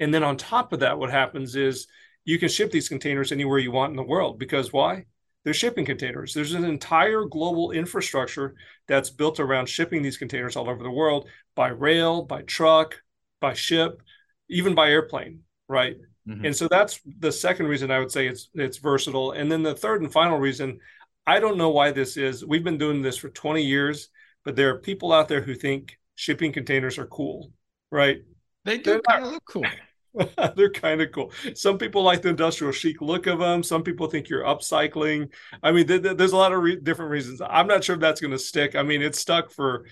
And 0.00 0.12
then 0.12 0.24
on 0.24 0.36
top 0.36 0.72
of 0.72 0.80
that, 0.80 0.98
what 0.98 1.10
happens 1.10 1.54
is 1.54 1.86
you 2.24 2.38
can 2.38 2.48
ship 2.48 2.72
these 2.72 2.88
containers 2.88 3.30
anywhere 3.30 3.58
you 3.58 3.70
want 3.70 3.90
in 3.90 3.96
the 3.96 4.02
world 4.02 4.38
because 4.38 4.72
why? 4.72 5.06
They're 5.44 5.54
shipping 5.54 5.84
containers. 5.84 6.32
There's 6.32 6.54
an 6.54 6.64
entire 6.64 7.24
global 7.24 7.70
infrastructure 7.70 8.54
that's 8.88 9.10
built 9.10 9.40
around 9.40 9.68
shipping 9.68 10.02
these 10.02 10.16
containers 10.16 10.56
all 10.56 10.70
over 10.70 10.82
the 10.82 10.90
world 10.90 11.28
by 11.54 11.68
rail, 11.68 12.22
by 12.22 12.42
truck, 12.42 13.00
by 13.40 13.52
ship, 13.52 14.02
even 14.48 14.74
by 14.74 14.88
airplane, 14.88 15.40
right? 15.68 15.96
Mm-hmm. 16.26 16.46
And 16.46 16.56
so 16.56 16.68
that's 16.68 17.00
the 17.18 17.30
second 17.30 17.66
reason 17.66 17.90
I 17.90 17.98
would 17.98 18.10
say 18.10 18.26
it's 18.26 18.48
it's 18.54 18.78
versatile. 18.78 19.32
And 19.32 19.52
then 19.52 19.62
the 19.62 19.74
third 19.74 20.00
and 20.02 20.10
final 20.12 20.38
reason, 20.38 20.80
I 21.26 21.40
don't 21.40 21.58
know 21.58 21.70
why 21.70 21.90
this 21.92 22.16
is. 22.16 22.44
We've 22.44 22.64
been 22.64 22.78
doing 22.78 23.02
this 23.02 23.18
for 23.18 23.28
20 23.28 23.62
years, 23.62 24.08
but 24.44 24.56
there 24.56 24.70
are 24.70 24.78
people 24.78 25.12
out 25.12 25.28
there 25.28 25.42
who 25.42 25.54
think 25.54 25.98
shipping 26.14 26.52
containers 26.52 26.98
are 26.98 27.06
cool, 27.06 27.52
right? 27.90 28.22
They 28.64 28.78
do 28.78 29.02
kind 29.06 29.24
of 29.24 29.32
look 29.32 29.44
cool. 29.44 29.66
They're 30.56 30.70
kind 30.70 31.00
of 31.00 31.10
cool. 31.12 31.32
Some 31.54 31.78
people 31.78 32.02
like 32.02 32.22
the 32.22 32.28
industrial 32.28 32.72
chic 32.72 33.00
look 33.00 33.26
of 33.26 33.38
them. 33.40 33.62
Some 33.62 33.82
people 33.82 34.06
think 34.06 34.28
you're 34.28 34.44
upcycling. 34.44 35.32
I 35.62 35.72
mean, 35.72 35.86
th- 35.86 36.02
th- 36.02 36.16
there's 36.16 36.32
a 36.32 36.36
lot 36.36 36.52
of 36.52 36.62
re- 36.62 36.80
different 36.80 37.10
reasons. 37.10 37.40
I'm 37.40 37.66
not 37.66 37.84
sure 37.84 37.94
if 37.94 38.00
that's 38.00 38.20
going 38.20 38.30
to 38.30 38.38
stick. 38.38 38.76
I 38.76 38.82
mean, 38.82 39.02
it's 39.02 39.18
stuck 39.18 39.50
for 39.50 39.86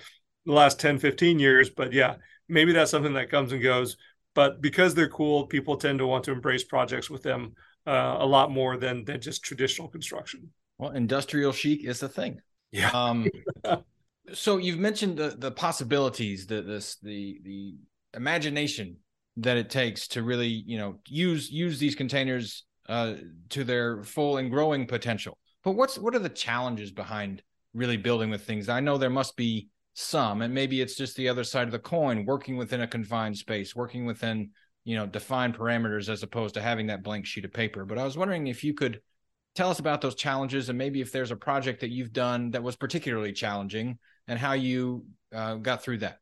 the 0.47 0.53
last 0.53 0.79
10, 0.81 0.99
15 0.99 1.39
years, 1.39 1.71
but 1.71 1.93
yeah, 1.93 2.17
maybe 2.49 2.73
that's 2.73 2.91
something 2.91 3.15
that 3.15 3.31
comes 3.31 3.53
and 3.53 3.63
goes. 3.63 3.97
But 4.35 4.61
because 4.61 4.95
they're 4.95 5.09
cool, 5.09 5.47
people 5.47 5.77
tend 5.77 5.99
to 5.99 6.07
want 6.07 6.25
to 6.25 6.33
embrace 6.33 6.65
projects 6.65 7.11
with 7.11 7.23
them 7.23 7.55
uh, 7.87 8.17
a 8.19 8.27
lot 8.27 8.51
more 8.51 8.77
than 8.77 9.05
than 9.05 9.21
just 9.21 9.45
traditional 9.45 9.89
construction. 9.89 10.51
Well, 10.79 10.91
industrial 10.91 11.53
chic 11.53 11.85
is 11.85 12.01
the 12.01 12.09
thing. 12.09 12.41
Yeah. 12.71 12.91
Um, 12.91 13.29
so 14.33 14.57
you've 14.57 14.79
mentioned 14.79 15.19
the 15.19 15.35
the 15.37 15.51
possibilities, 15.51 16.47
the 16.47 16.63
this 16.63 16.97
the 17.03 17.41
the 17.45 17.75
imagination 18.15 18.97
that 19.37 19.57
it 19.57 19.71
takes 19.71 20.09
to 20.09 20.23
really 20.23 20.49
you 20.49 20.79
know 20.79 20.99
use 21.07 21.51
use 21.51 21.79
these 21.79 21.95
containers 21.95 22.65
uh, 22.89 23.15
to 23.51 23.65
their 23.65 24.03
full 24.03 24.37
and 24.37 24.51
growing 24.51 24.87
potential. 24.87 25.39
But 25.65 25.73
what's 25.73 25.99
what 25.99 26.15
are 26.15 26.21
the 26.21 26.29
challenges 26.29 26.91
behind 26.91 27.43
really 27.75 27.97
building 27.97 28.31
with 28.31 28.45
things? 28.45 28.69
I 28.69 28.81
know 28.81 28.99
there 28.99 29.11
must 29.11 29.37
be 29.37 29.69
some, 29.95 30.43
and 30.43 30.53
maybe 30.53 30.81
it's 30.81 30.97
just 30.97 31.17
the 31.17 31.29
other 31.29 31.45
side 31.45 31.69
of 31.69 31.73
the 31.73 31.79
coin, 31.79 32.25
working 32.25 32.57
within 32.57 32.81
a 32.81 32.87
confined 32.87 33.37
space, 33.37 33.77
working 33.77 34.07
within 34.07 34.51
you 34.85 34.97
know 34.97 35.07
defined 35.07 35.57
parameters 35.57 36.09
as 36.09 36.23
opposed 36.23 36.55
to 36.55 36.63
having 36.63 36.89
that 36.89 37.03
blank 37.03 37.27
sheet 37.27 37.45
of 37.45 37.53
paper. 37.53 37.85
But 37.85 37.99
I 37.99 38.05
was 38.05 38.17
wondering 38.17 38.49
if 38.49 38.65
you 38.65 38.75
could 38.75 39.01
tell 39.55 39.71
us 39.71 39.79
about 39.79 40.01
those 40.01 40.15
challenges 40.15 40.69
and 40.69 40.79
maybe 40.79 41.01
if 41.01 41.13
there's 41.13 41.31
a 41.31 41.37
project 41.37 41.81
that 41.81 41.91
you've 41.91 42.13
done 42.13 42.51
that 42.53 42.63
was 42.63 42.75
particularly 42.75 43.33
challenging 43.33 43.99
and 44.27 44.39
how 44.39 44.55
you 44.55 45.05
uh, 45.35 45.57
got 45.57 45.83
through 45.83 45.99
that. 45.99 46.19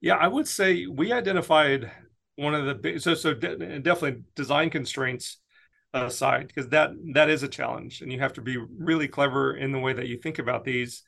Yeah, 0.00 0.16
I 0.16 0.28
would 0.28 0.46
say 0.46 0.86
we 0.86 1.12
identified 1.12 1.90
one 2.36 2.54
of 2.54 2.66
the 2.66 2.74
big 2.74 3.00
so 3.00 3.14
so 3.14 3.34
de- 3.34 3.78
definitely 3.80 4.22
design 4.34 4.70
constraints 4.70 5.38
aside 5.94 6.48
because 6.48 6.68
that 6.68 6.90
that 7.14 7.30
is 7.30 7.42
a 7.42 7.48
challenge 7.48 8.02
and 8.02 8.12
you 8.12 8.20
have 8.20 8.34
to 8.34 8.42
be 8.42 8.58
really 8.78 9.08
clever 9.08 9.56
in 9.56 9.72
the 9.72 9.78
way 9.78 9.92
that 9.94 10.06
you 10.08 10.18
think 10.18 10.38
about 10.38 10.64
these. 10.64 11.02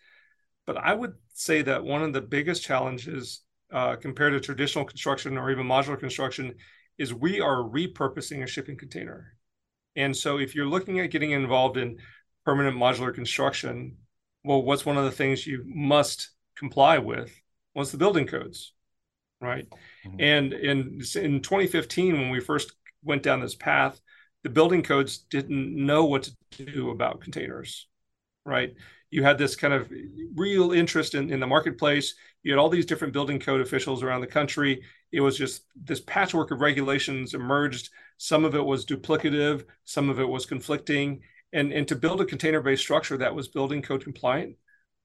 But 0.66 0.78
I 0.78 0.95
would 0.95 1.14
say 1.35 1.62
that 1.62 1.85
one 1.85 2.02
of 2.02 2.12
the 2.12 2.21
biggest 2.23 2.62
challenges 2.62 3.42
uh, 3.73 3.97
compared 3.97 4.33
to 4.35 4.40
traditional 4.40 4.85
construction 4.85 5.37
or 5.38 5.50
even 5.50 5.66
modular 5.66 5.99
construction 5.99 6.54
is 6.99 7.14
we 7.14 7.40
are 7.40 7.62
repurposing 7.62 8.42
a 8.42 8.47
shipping 8.47 8.78
container. 8.78 9.35
And 9.97 10.16
so 10.16 10.38
if 10.38 10.54
you're 10.54 10.66
looking 10.66 11.00
at 11.00 11.11
getting 11.11 11.33
involved 11.33 11.76
in 11.76 11.99
permanent 12.45 12.76
modular 12.76 13.14
construction, 13.14 13.97
well, 14.45 14.62
what's 14.62 14.87
one 14.87 14.99
of 14.99 15.04
the 15.04 15.11
things 15.12 15.47
you 15.47 15.64
must 15.66 16.30
comply 16.57 16.99
with? 16.99 17.33
What's 17.75 17.92
the 17.92 17.99
building 17.99 18.26
codes? 18.26 18.73
Right? 19.40 19.66
Mm-hmm. 20.07 20.21
And 20.21 20.52
in 20.52 20.78
in 21.14 21.40
2015, 21.42 22.14
when 22.14 22.30
we 22.30 22.40
first 22.40 22.73
went 23.02 23.23
down 23.23 23.40
this 23.40 23.54
path, 23.54 24.00
the 24.42 24.50
building 24.50 24.83
codes 24.83 25.18
didn't 25.18 25.75
know 25.75 26.04
what 26.04 26.30
to 26.52 26.64
do 26.64 26.90
about 26.90 27.21
containers, 27.21 27.87
right? 28.45 28.75
You 29.11 29.23
had 29.23 29.38
this 29.38 29.57
kind 29.57 29.73
of 29.73 29.90
real 30.35 30.73
interest 30.73 31.14
in, 31.14 31.33
in 31.33 31.40
the 31.40 31.47
marketplace. 31.47 32.14
You 32.42 32.52
had 32.52 32.59
all 32.59 32.68
these 32.68 32.87
different 32.87 33.14
building 33.14 33.40
code 33.40 33.61
officials 33.61 34.02
around 34.02 34.21
the 34.21 34.26
country. 34.26 34.83
It 35.12 35.21
was 35.21 35.38
just 35.38 35.62
this 35.83 36.00
patchwork 36.00 36.50
of 36.50 36.61
regulations 36.61 37.35
emerged. 37.35 37.90
Some 38.18 38.45
of 38.45 38.54
it 38.54 38.64
was 38.64 38.85
duplicative, 38.85 39.64
some 39.85 40.11
of 40.11 40.21
it 40.21 40.28
was 40.28 40.45
conflicting. 40.45 41.21
And, 41.54 41.73
and 41.73 41.88
to 41.88 41.97
build 41.97 42.21
a 42.21 42.26
container 42.26 42.61
based 42.61 42.83
structure 42.83 43.16
that 43.16 43.35
was 43.35 43.49
building 43.49 43.80
code 43.80 44.04
compliant 44.04 44.57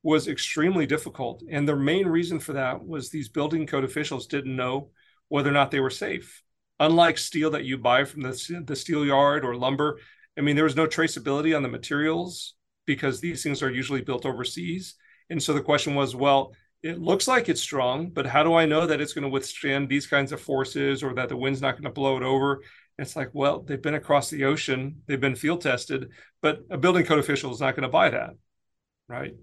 was 0.03 0.27
extremely 0.27 0.85
difficult. 0.85 1.41
And 1.49 1.67
the 1.67 1.75
main 1.75 2.07
reason 2.07 2.39
for 2.39 2.53
that 2.53 2.83
was 2.83 3.09
these 3.09 3.29
building 3.29 3.65
code 3.65 3.85
officials 3.85 4.27
didn't 4.27 4.55
know 4.55 4.89
whether 5.29 5.49
or 5.49 5.53
not 5.53 5.71
they 5.71 5.79
were 5.79 5.89
safe. 5.89 6.43
Unlike 6.79 7.17
steel 7.17 7.51
that 7.51 7.63
you 7.63 7.77
buy 7.77 8.03
from 8.03 8.21
the, 8.21 8.63
the 8.65 8.75
steel 8.75 9.05
yard 9.05 9.45
or 9.45 9.55
lumber, 9.55 9.99
I 10.37 10.41
mean, 10.41 10.55
there 10.55 10.65
was 10.65 10.75
no 10.75 10.87
traceability 10.87 11.55
on 11.55 11.63
the 11.63 11.69
materials 11.69 12.55
because 12.85 13.21
these 13.21 13.41
things 13.41 13.63
are 13.63 13.71
usually 13.71 14.01
built 14.01 14.25
overseas. 14.25 14.95
And 15.29 15.41
so 15.41 15.53
the 15.53 15.61
question 15.61 15.95
was, 15.95 16.15
well, 16.15 16.53
it 16.81 16.99
looks 16.99 17.27
like 17.27 17.47
it's 17.47 17.61
strong, 17.61 18.09
but 18.09 18.25
how 18.25 18.43
do 18.43 18.55
I 18.55 18.65
know 18.65 18.85
that 18.85 18.99
it's 18.99 19.13
going 19.13 19.23
to 19.23 19.29
withstand 19.29 19.87
these 19.87 20.05
kinds 20.05 20.33
of 20.33 20.41
forces 20.41 21.01
or 21.01 21.13
that 21.13 21.29
the 21.29 21.37
wind's 21.37 21.61
not 21.61 21.75
going 21.75 21.85
to 21.85 21.89
blow 21.89 22.17
it 22.17 22.23
over? 22.23 22.55
And 22.97 23.07
it's 23.07 23.15
like, 23.15 23.29
well, 23.31 23.61
they've 23.61 23.81
been 23.81 23.95
across 23.95 24.29
the 24.29 24.43
ocean, 24.43 25.01
they've 25.07 25.21
been 25.21 25.35
field 25.35 25.61
tested, 25.61 26.09
but 26.41 26.59
a 26.69 26.77
building 26.77 27.05
code 27.05 27.19
official 27.19 27.53
is 27.53 27.61
not 27.61 27.75
going 27.75 27.83
to 27.83 27.89
buy 27.89 28.09
that. 28.09 28.31
Right. 29.07 29.33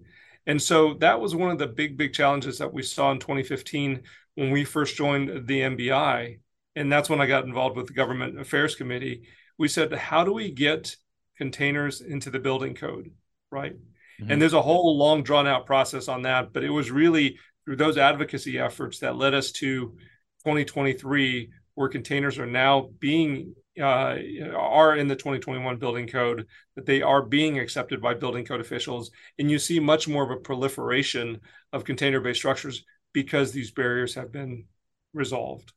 And 0.47 0.61
so 0.61 0.95
that 1.01 1.21
was 1.21 1.35
one 1.35 1.51
of 1.51 1.59
the 1.59 1.67
big, 1.67 1.97
big 1.97 2.13
challenges 2.13 2.59
that 2.59 2.73
we 2.73 2.83
saw 2.83 3.13
in 3.13 3.19
2015 3.19 4.03
when 4.35 4.51
we 4.51 4.65
first 4.65 4.97
joined 4.97 5.47
the 5.47 5.61
MBI. 5.61 6.39
And 6.77 6.91
that's 6.91 7.11
when 7.11 7.21
I 7.21 7.27
got 7.27 7.45
involved 7.45 7.77
with 7.77 7.89
the 7.89 7.93
Government 7.93 8.41
Affairs 8.41 8.75
Committee. 8.75 9.29
We 9.59 9.69
said, 9.69 9.93
how 9.93 10.25
do 10.25 10.33
we 10.33 10.51
get 10.51 10.97
containers 11.37 12.01
into 12.01 12.31
the 12.31 12.39
building 12.39 12.75
code? 12.75 13.11
Right. 13.51 13.75
Mm-hmm. 13.75 14.31
And 14.31 14.41
there's 14.41 14.55
a 14.55 14.63
whole 14.63 14.97
long 14.97 15.23
drawn 15.23 15.47
out 15.47 15.67
process 15.67 16.09
on 16.09 16.23
that. 16.23 16.53
But 16.53 16.65
it 16.65 16.71
was 16.71 16.91
really 16.91 17.39
through 17.65 17.77
those 17.77 17.99
advocacy 17.99 18.59
efforts 18.59 19.01
that 19.01 19.17
led 19.17 19.35
us 19.35 19.53
to 19.53 19.97
2023, 20.45 21.51
where 21.75 21.89
containers 21.89 22.39
are 22.39 22.47
now 22.47 22.91
being 22.99 23.55
uh, 23.79 24.17
are 24.57 24.97
in 24.97 25.09
the 25.09 25.17
2021 25.17 25.77
building 25.77 26.07
code, 26.07 26.47
that 26.77 26.87
they 26.87 27.03
are 27.03 27.23
being 27.23 27.59
accepted 27.59 28.01
by 28.01 28.15
building 28.15 28.45
code 28.45 28.61
officials. 28.61 29.11
And 29.39 29.51
you 29.51 29.59
see 29.59 29.81
much 29.81 30.09
more 30.09 30.25
of 30.25 30.31
a 30.31 30.41
proliferation 30.41 31.41
of 31.73 31.85
container 31.85 32.21
based 32.21 32.41
structures 32.41 32.85
because 33.13 33.53
these 33.53 33.71
barriers 33.71 34.15
have 34.15 34.33
been 34.33 34.65
resolved. 35.13 35.73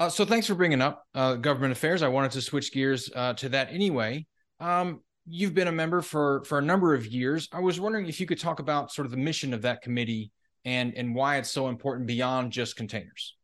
Uh, 0.00 0.08
so 0.08 0.24
thanks 0.24 0.46
for 0.46 0.54
bringing 0.54 0.80
up 0.80 1.06
uh, 1.14 1.34
government 1.34 1.72
affairs. 1.72 2.02
I 2.02 2.08
wanted 2.08 2.32
to 2.32 2.40
switch 2.40 2.72
gears 2.72 3.10
uh, 3.14 3.34
to 3.34 3.48
that 3.50 3.72
anyway. 3.72 4.26
Um, 4.60 5.00
you've 5.26 5.54
been 5.54 5.68
a 5.68 5.72
member 5.72 6.02
for 6.02 6.44
for 6.44 6.58
a 6.58 6.62
number 6.62 6.94
of 6.94 7.06
years. 7.06 7.48
I 7.52 7.60
was 7.60 7.80
wondering 7.80 8.06
if 8.06 8.20
you 8.20 8.26
could 8.26 8.40
talk 8.40 8.58
about 8.58 8.92
sort 8.92 9.06
of 9.06 9.12
the 9.12 9.18
mission 9.18 9.54
of 9.54 9.62
that 9.62 9.82
committee 9.82 10.32
and 10.64 10.94
and 10.94 11.14
why 11.14 11.36
it's 11.36 11.50
so 11.50 11.68
important 11.68 12.06
beyond 12.06 12.52
just 12.52 12.76
containers. 12.76 13.36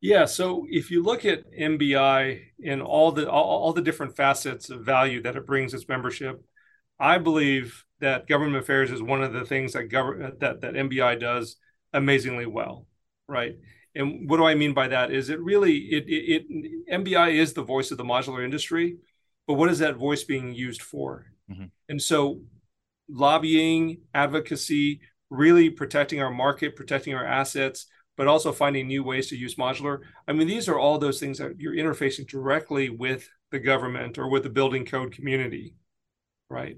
Yeah, 0.00 0.26
so 0.26 0.66
if 0.70 0.90
you 0.90 1.02
look 1.02 1.24
at 1.24 1.50
MBI 1.52 2.40
and 2.64 2.82
all 2.82 3.10
the 3.10 3.28
all, 3.28 3.44
all 3.44 3.72
the 3.72 3.82
different 3.82 4.16
facets 4.16 4.70
of 4.70 4.84
value 4.84 5.22
that 5.22 5.36
it 5.36 5.46
brings 5.46 5.74
its 5.74 5.88
membership, 5.88 6.42
I 7.00 7.18
believe 7.18 7.84
that 8.00 8.28
government 8.28 8.62
affairs 8.62 8.92
is 8.92 9.02
one 9.02 9.22
of 9.22 9.32
the 9.32 9.44
things 9.44 9.72
that 9.72 9.84
government 9.84 10.40
that 10.40 10.60
that 10.60 10.74
MBI 10.74 11.18
does 11.18 11.56
amazingly 11.92 12.46
well, 12.46 12.86
right? 13.26 13.56
And 13.94 14.30
what 14.30 14.36
do 14.36 14.44
I 14.44 14.54
mean 14.54 14.72
by 14.72 14.88
that? 14.88 15.10
Is 15.10 15.30
it 15.30 15.40
really 15.40 15.76
it, 15.76 16.04
it, 16.08 16.46
it 16.48 16.88
MBI 16.92 17.34
is 17.34 17.54
the 17.54 17.62
voice 17.62 17.90
of 17.90 17.98
the 17.98 18.04
modular 18.04 18.44
industry, 18.44 18.98
but 19.48 19.54
what 19.54 19.70
is 19.70 19.80
that 19.80 19.96
voice 19.96 20.22
being 20.22 20.54
used 20.54 20.82
for? 20.82 21.26
Mm-hmm. 21.50 21.64
And 21.88 22.00
so, 22.00 22.42
lobbying, 23.08 24.02
advocacy, 24.14 25.00
really 25.30 25.70
protecting 25.70 26.20
our 26.20 26.30
market, 26.30 26.76
protecting 26.76 27.14
our 27.14 27.24
assets, 27.24 27.86
but 28.18 28.26
also 28.26 28.52
finding 28.52 28.88
new 28.88 29.04
ways 29.04 29.28
to 29.28 29.36
use 29.36 29.54
modular. 29.54 30.00
I 30.26 30.32
mean, 30.32 30.48
these 30.48 30.68
are 30.68 30.78
all 30.78 30.98
those 30.98 31.20
things 31.20 31.38
that 31.38 31.58
you're 31.58 31.76
interfacing 31.76 32.26
directly 32.28 32.90
with 32.90 33.30
the 33.52 33.60
government 33.60 34.18
or 34.18 34.28
with 34.28 34.42
the 34.42 34.50
building 34.50 34.84
code 34.84 35.12
community, 35.12 35.76
right? 36.50 36.76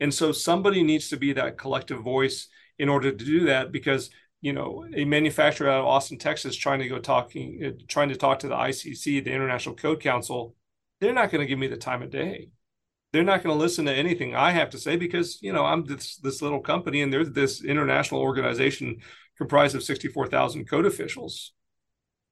And 0.00 0.12
so 0.12 0.32
somebody 0.32 0.82
needs 0.82 1.08
to 1.10 1.16
be 1.16 1.32
that 1.34 1.56
collective 1.56 2.00
voice 2.00 2.48
in 2.78 2.88
order 2.88 3.12
to 3.12 3.24
do 3.24 3.46
that 3.46 3.70
because 3.70 4.10
you 4.40 4.52
know 4.52 4.84
a 4.94 5.04
manufacturer 5.04 5.70
out 5.70 5.80
of 5.80 5.86
Austin, 5.86 6.18
Texas, 6.18 6.56
trying 6.56 6.80
to 6.80 6.88
go 6.88 6.98
talking, 6.98 7.62
uh, 7.64 7.84
trying 7.86 8.08
to 8.08 8.16
talk 8.16 8.40
to 8.40 8.48
the 8.48 8.56
ICC, 8.56 9.24
the 9.24 9.32
International 9.32 9.76
Code 9.76 10.00
Council, 10.00 10.56
they're 11.00 11.12
not 11.12 11.30
going 11.30 11.40
to 11.40 11.46
give 11.46 11.58
me 11.58 11.68
the 11.68 11.76
time 11.76 12.02
of 12.02 12.10
day. 12.10 12.50
They're 13.12 13.22
not 13.22 13.42
going 13.42 13.54
to 13.54 13.60
listen 13.60 13.84
to 13.84 13.94
anything 13.94 14.34
I 14.34 14.52
have 14.52 14.70
to 14.70 14.78
say 14.78 14.96
because 14.96 15.38
you 15.40 15.52
know 15.52 15.64
I'm 15.64 15.84
this 15.84 16.16
this 16.16 16.42
little 16.42 16.60
company 16.60 17.02
and 17.02 17.12
there's 17.12 17.30
this 17.30 17.62
international 17.62 18.22
organization 18.22 19.02
comprised 19.40 19.74
of 19.74 19.82
64,000 19.82 20.68
code 20.68 20.84
officials. 20.84 21.54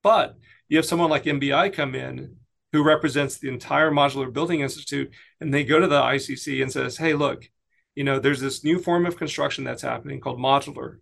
But 0.03 0.37
you 0.69 0.77
have 0.77 0.85
someone 0.85 1.09
like 1.09 1.25
MBI 1.25 1.73
come 1.73 1.95
in 1.95 2.37
who 2.73 2.85
represents 2.85 3.39
the 3.39 3.49
entire 3.49 3.91
Modular 3.91 4.31
Building 4.31 4.61
Institute, 4.61 5.11
and 5.41 5.53
they 5.53 5.65
go 5.65 5.81
to 5.81 5.87
the 5.87 6.03
ICC 6.03 6.61
and 6.61 6.71
says, 6.71 6.99
"Hey, 6.99 7.15
look, 7.15 7.49
you 7.95 8.05
know, 8.05 8.19
there's 8.19 8.43
this 8.43 8.63
new 8.63 8.79
form 8.79 9.07
of 9.07 9.17
construction 9.17 9.65
that's 9.65 9.81
happening 9.81 10.21
called 10.21 10.39
modular, 10.39 10.99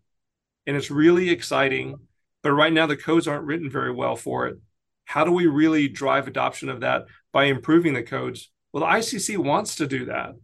and 0.64 0.76
it's 0.76 0.92
really 0.92 1.30
exciting, 1.30 1.96
but 2.40 2.52
right 2.52 2.72
now 2.72 2.86
the 2.86 2.96
codes 2.96 3.26
aren't 3.26 3.44
written 3.44 3.68
very 3.68 3.92
well 3.92 4.14
for 4.14 4.46
it. 4.46 4.58
How 5.06 5.24
do 5.24 5.32
we 5.32 5.48
really 5.48 5.88
drive 5.88 6.28
adoption 6.28 6.68
of 6.68 6.82
that 6.82 7.06
by 7.32 7.46
improving 7.46 7.94
the 7.94 8.04
codes?" 8.04 8.48
Well, 8.72 8.84
the 8.84 8.92
ICC 8.98 9.38
wants 9.38 9.74
to 9.76 9.88
do 9.88 10.04
that 10.04 10.36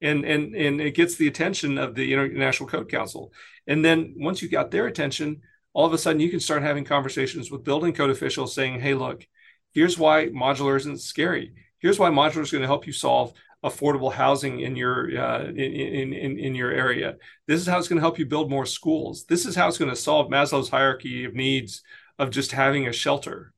and 0.00 0.24
and 0.24 0.54
and 0.54 0.80
it 0.80 0.94
gets 0.94 1.16
the 1.16 1.28
attention 1.28 1.78
of 1.78 1.94
the 1.94 2.12
International 2.12 2.68
Code 2.68 2.88
Council. 2.88 3.32
And 3.66 3.84
then 3.84 4.14
once 4.16 4.42
you 4.42 4.48
got 4.48 4.70
their 4.70 4.86
attention, 4.86 5.42
all 5.72 5.86
of 5.86 5.92
a 5.92 5.98
sudden 5.98 6.20
you 6.20 6.30
can 6.30 6.40
start 6.40 6.62
having 6.62 6.84
conversations 6.84 7.50
with 7.50 7.64
building 7.64 7.92
code 7.92 8.10
officials 8.10 8.54
saying, 8.54 8.80
"Hey, 8.80 8.94
look, 8.94 9.26
here's 9.72 9.98
why 9.98 10.26
modular 10.26 10.76
isn't 10.76 11.00
scary. 11.00 11.52
Here's 11.78 11.98
why 11.98 12.10
modular 12.10 12.42
is 12.42 12.50
going 12.50 12.62
to 12.62 12.68
help 12.68 12.86
you 12.86 12.92
solve 12.92 13.32
affordable 13.64 14.12
housing 14.12 14.60
in 14.60 14.74
your 14.74 15.18
uh, 15.18 15.44
in, 15.44 16.12
in 16.12 16.38
in 16.38 16.54
your 16.54 16.70
area. 16.70 17.16
This 17.46 17.60
is 17.60 17.66
how 17.66 17.78
it's 17.78 17.88
going 17.88 17.98
to 17.98 18.02
help 18.02 18.18
you 18.18 18.26
build 18.26 18.50
more 18.50 18.66
schools. 18.66 19.24
This 19.26 19.44
is 19.44 19.54
how 19.54 19.68
it's 19.68 19.78
going 19.78 19.90
to 19.90 19.96
solve 19.96 20.30
Maslow's 20.30 20.70
hierarchy 20.70 21.24
of 21.24 21.34
needs 21.34 21.82
of 22.18 22.30
just 22.30 22.52
having 22.52 22.86
a 22.86 22.92
shelter, 22.92 23.52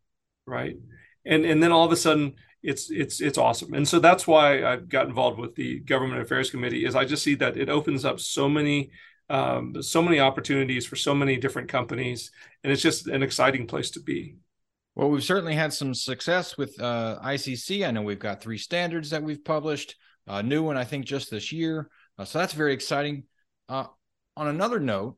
right? 0.46 0.76
And 1.24 1.44
and 1.44 1.62
then 1.62 1.72
all 1.72 1.84
of 1.84 1.92
a 1.92 1.96
sudden 1.96 2.34
it's 2.62 2.90
it's 2.90 3.20
it's 3.20 3.38
awesome. 3.38 3.74
And 3.74 3.86
so 3.86 3.98
that's 3.98 4.26
why 4.26 4.64
i 4.64 4.76
got 4.76 5.06
involved 5.06 5.38
with 5.38 5.54
the 5.54 5.80
government 5.80 6.22
affairs 6.22 6.50
committee 6.50 6.84
is 6.84 6.94
i 6.94 7.04
just 7.04 7.22
see 7.22 7.34
that 7.36 7.56
it 7.56 7.68
opens 7.68 8.04
up 8.04 8.20
so 8.20 8.48
many 8.48 8.90
um, 9.30 9.82
so 9.82 10.02
many 10.02 10.20
opportunities 10.20 10.84
for 10.84 10.96
so 10.96 11.14
many 11.14 11.36
different 11.36 11.68
companies 11.68 12.30
and 12.62 12.72
it's 12.72 12.82
just 12.82 13.06
an 13.06 13.22
exciting 13.22 13.66
place 13.66 13.90
to 13.90 14.00
be. 14.00 14.36
Well 14.94 15.10
we've 15.10 15.24
certainly 15.24 15.54
had 15.54 15.72
some 15.72 15.94
success 15.94 16.56
with 16.56 16.80
uh, 16.80 17.18
icc 17.24 17.86
i 17.86 17.90
know 17.90 18.02
we've 18.02 18.18
got 18.18 18.40
three 18.40 18.58
standards 18.58 19.10
that 19.10 19.22
we've 19.22 19.44
published 19.44 19.96
a 20.26 20.42
new 20.42 20.62
one 20.62 20.76
i 20.76 20.84
think 20.84 21.04
just 21.04 21.30
this 21.30 21.50
year. 21.50 21.88
Uh, 22.18 22.24
so 22.24 22.38
that's 22.38 22.52
very 22.52 22.72
exciting. 22.74 23.24
Uh, 23.68 23.86
on 24.36 24.48
another 24.48 24.78
note 24.78 25.16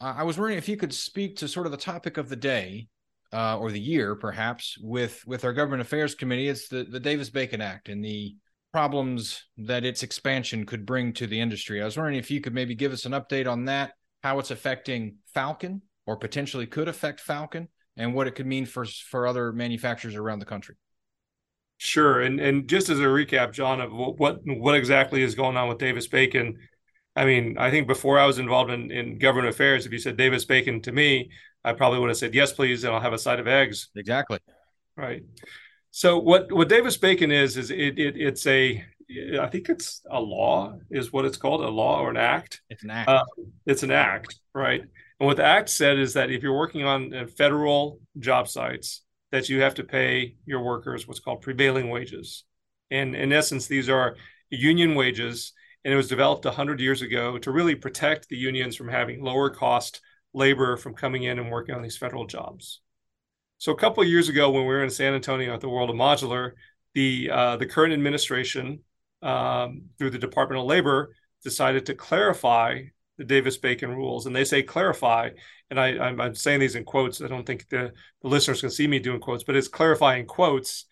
i 0.00 0.22
was 0.22 0.38
wondering 0.38 0.58
if 0.58 0.68
you 0.68 0.76
could 0.76 0.94
speak 0.94 1.36
to 1.36 1.48
sort 1.48 1.66
of 1.66 1.72
the 1.72 1.78
topic 1.78 2.16
of 2.16 2.28
the 2.28 2.36
day 2.36 2.88
uh, 3.32 3.58
or 3.58 3.70
the 3.70 3.80
year 3.80 4.14
perhaps 4.14 4.78
with 4.80 5.22
with 5.26 5.44
our 5.44 5.52
government 5.52 5.82
affairs 5.82 6.14
committee 6.14 6.48
it's 6.48 6.68
the, 6.68 6.84
the 6.84 7.00
davis 7.00 7.28
bacon 7.28 7.60
act 7.60 7.88
and 7.88 8.02
the 8.04 8.34
problems 8.72 9.44
that 9.56 9.84
its 9.84 10.02
expansion 10.02 10.66
could 10.66 10.84
bring 10.84 11.12
to 11.14 11.26
the 11.26 11.40
industry. 11.40 11.80
I 11.80 11.84
was 11.84 11.96
wondering 11.96 12.18
if 12.18 12.30
you 12.30 12.40
could 12.40 12.54
maybe 12.54 12.74
give 12.74 12.92
us 12.92 13.06
an 13.06 13.12
update 13.12 13.50
on 13.50 13.64
that 13.66 13.92
how 14.22 14.38
it's 14.38 14.50
affecting 14.50 15.16
falcon 15.32 15.80
or 16.06 16.16
potentially 16.16 16.66
could 16.66 16.88
affect 16.88 17.20
falcon 17.20 17.68
and 17.96 18.14
what 18.14 18.26
it 18.26 18.34
could 18.34 18.46
mean 18.46 18.66
for 18.66 18.84
for 18.84 19.26
other 19.26 19.52
manufacturers 19.52 20.16
around 20.16 20.40
the 20.40 20.44
country. 20.44 20.76
Sure 21.78 22.20
and 22.20 22.40
and 22.40 22.68
just 22.68 22.88
as 22.88 22.98
a 22.98 23.04
recap 23.04 23.52
john 23.52 23.80
of 23.80 23.92
what 23.92 24.38
what 24.44 24.74
exactly 24.74 25.22
is 25.22 25.36
going 25.36 25.56
on 25.56 25.68
with 25.68 25.78
davis 25.78 26.08
bacon 26.08 26.58
I 27.18 27.24
mean, 27.24 27.58
I 27.58 27.70
think 27.70 27.88
before 27.88 28.18
I 28.18 28.26
was 28.26 28.38
involved 28.38 28.70
in, 28.70 28.90
in 28.90 29.18
government 29.18 29.48
affairs, 29.48 29.86
if 29.86 29.92
you 29.92 29.98
said 29.98 30.16
Davis 30.16 30.44
Bacon 30.44 30.80
to 30.82 30.92
me, 30.92 31.30
I 31.64 31.72
probably 31.72 31.98
would 31.98 32.10
have 32.10 32.16
said 32.16 32.34
yes, 32.34 32.52
please, 32.52 32.84
and 32.84 32.94
I'll 32.94 33.00
have 33.00 33.12
a 33.12 33.18
side 33.18 33.40
of 33.40 33.48
eggs. 33.48 33.88
Exactly. 33.96 34.38
Right. 34.96 35.24
So 35.90 36.18
what 36.18 36.52
what 36.52 36.68
Davis 36.68 36.96
Bacon 36.96 37.32
is 37.32 37.56
is 37.56 37.70
it, 37.70 37.98
it 37.98 38.16
it's 38.16 38.46
a 38.46 38.84
I 39.40 39.46
think 39.48 39.68
it's 39.68 40.02
a 40.10 40.20
law 40.20 40.76
is 40.90 41.12
what 41.12 41.24
it's 41.24 41.36
called 41.36 41.62
a 41.62 41.68
law 41.68 42.00
or 42.00 42.10
an 42.10 42.16
act. 42.16 42.60
It's 42.70 42.84
an 42.84 42.90
act. 42.90 43.08
Uh, 43.08 43.24
it's 43.66 43.82
an 43.82 43.90
act, 43.90 44.38
right? 44.54 44.80
And 44.80 45.26
what 45.26 45.38
the 45.38 45.44
act 45.44 45.70
said 45.70 45.98
is 45.98 46.14
that 46.14 46.30
if 46.30 46.42
you're 46.42 46.56
working 46.56 46.84
on 46.84 47.12
uh, 47.12 47.26
federal 47.26 48.00
job 48.18 48.48
sites, 48.48 49.02
that 49.32 49.48
you 49.48 49.62
have 49.62 49.74
to 49.74 49.84
pay 49.84 50.36
your 50.46 50.62
workers 50.62 51.08
what's 51.08 51.20
called 51.20 51.42
prevailing 51.42 51.90
wages. 51.90 52.44
And 52.90 53.16
in 53.16 53.32
essence, 53.32 53.66
these 53.66 53.88
are 53.88 54.16
union 54.50 54.94
wages, 54.94 55.52
and 55.84 55.94
it 55.94 55.96
was 55.96 56.08
developed 56.08 56.44
100 56.44 56.80
years 56.80 57.02
ago 57.02 57.38
to 57.38 57.50
really 57.50 57.74
protect 57.74 58.28
the 58.28 58.36
unions 58.36 58.76
from 58.76 58.88
having 58.88 59.22
lower 59.22 59.50
cost 59.50 60.00
labor 60.34 60.76
from 60.76 60.94
coming 60.94 61.22
in 61.24 61.38
and 61.38 61.50
working 61.50 61.74
on 61.74 61.82
these 61.82 61.96
federal 61.96 62.26
jobs. 62.26 62.80
So 63.58 63.72
a 63.72 63.76
couple 63.76 64.02
of 64.02 64.08
years 64.08 64.28
ago, 64.28 64.50
when 64.50 64.62
we 64.62 64.68
were 64.68 64.84
in 64.84 64.90
San 64.90 65.14
Antonio 65.14 65.54
at 65.54 65.60
the 65.60 65.68
World 65.68 65.90
of 65.90 65.96
Modular, 65.96 66.52
the 66.94 67.30
uh, 67.30 67.56
the 67.56 67.66
current 67.66 67.92
administration, 67.92 68.80
um, 69.22 69.82
through 69.98 70.10
the 70.10 70.18
Department 70.18 70.60
of 70.60 70.66
Labor, 70.66 71.14
decided 71.42 71.86
to 71.86 71.94
clarify 71.94 72.82
the 73.16 73.24
Davis 73.24 73.56
Bacon 73.56 73.90
rules, 73.90 74.26
and 74.26 74.34
they 74.34 74.44
say 74.44 74.62
clarify. 74.62 75.30
And 75.70 75.78
I, 75.78 75.98
I'm, 75.98 76.20
I'm 76.20 76.34
saying 76.34 76.60
these 76.60 76.76
in 76.76 76.84
quotes. 76.84 77.20
I 77.20 77.26
don't 77.26 77.44
think 77.44 77.68
the, 77.68 77.92
the 78.22 78.28
listeners 78.28 78.60
can 78.60 78.70
see 78.70 78.86
me 78.86 79.00
doing 79.00 79.20
quotes, 79.20 79.42
but 79.42 79.56
it's 79.56 79.68
clarifying 79.68 80.24
quotes. 80.24 80.86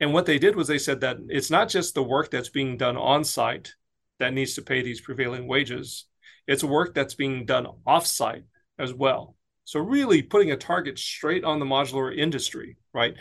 And 0.00 0.12
what 0.12 0.26
they 0.26 0.38
did 0.38 0.56
was 0.56 0.66
they 0.66 0.78
said 0.78 1.02
that 1.02 1.18
it's 1.28 1.50
not 1.50 1.68
just 1.68 1.94
the 1.94 2.02
work 2.02 2.30
that's 2.30 2.48
being 2.48 2.76
done 2.76 2.96
on 2.96 3.22
site 3.22 3.74
that 4.22 4.32
needs 4.32 4.54
to 4.54 4.62
pay 4.62 4.82
these 4.82 5.00
prevailing 5.00 5.48
wages. 5.48 6.06
It's 6.46 6.62
work 6.64 6.94
that's 6.94 7.14
being 7.14 7.44
done 7.44 7.66
offsite 7.86 8.44
as 8.78 8.94
well. 8.94 9.36
So 9.64 9.80
really 9.80 10.22
putting 10.22 10.52
a 10.52 10.56
target 10.56 10.98
straight 10.98 11.44
on 11.44 11.58
the 11.58 11.66
modular 11.66 12.16
industry, 12.16 12.76
right? 12.94 13.14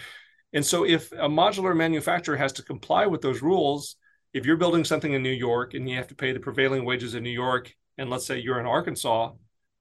And 0.54 0.66
so 0.66 0.86
if 0.86 1.12
a 1.12 1.28
modular 1.28 1.76
manufacturer 1.76 2.38
has 2.38 2.54
to 2.54 2.64
comply 2.64 3.08
with 3.08 3.22
those 3.22 3.42
rules, 3.42 3.96
if 4.34 4.46
you're 4.46 4.58
building 4.58 4.84
something 4.84 5.14
in 5.14 5.24
New 5.24 5.30
York 5.30 5.74
and 5.74 5.90
you 5.90 5.98
have 5.98 6.08
to 6.08 6.16
pay 6.16 6.34
the 6.34 6.40
prevailing 6.40 6.86
wages 6.86 7.16
in 7.16 7.24
New 7.24 7.30
York 7.30 7.74
and 7.98 8.10
let's 8.10 8.26
say 8.26 8.40
you're 8.40 8.60
in 8.60 8.66
Arkansas, 8.66 9.32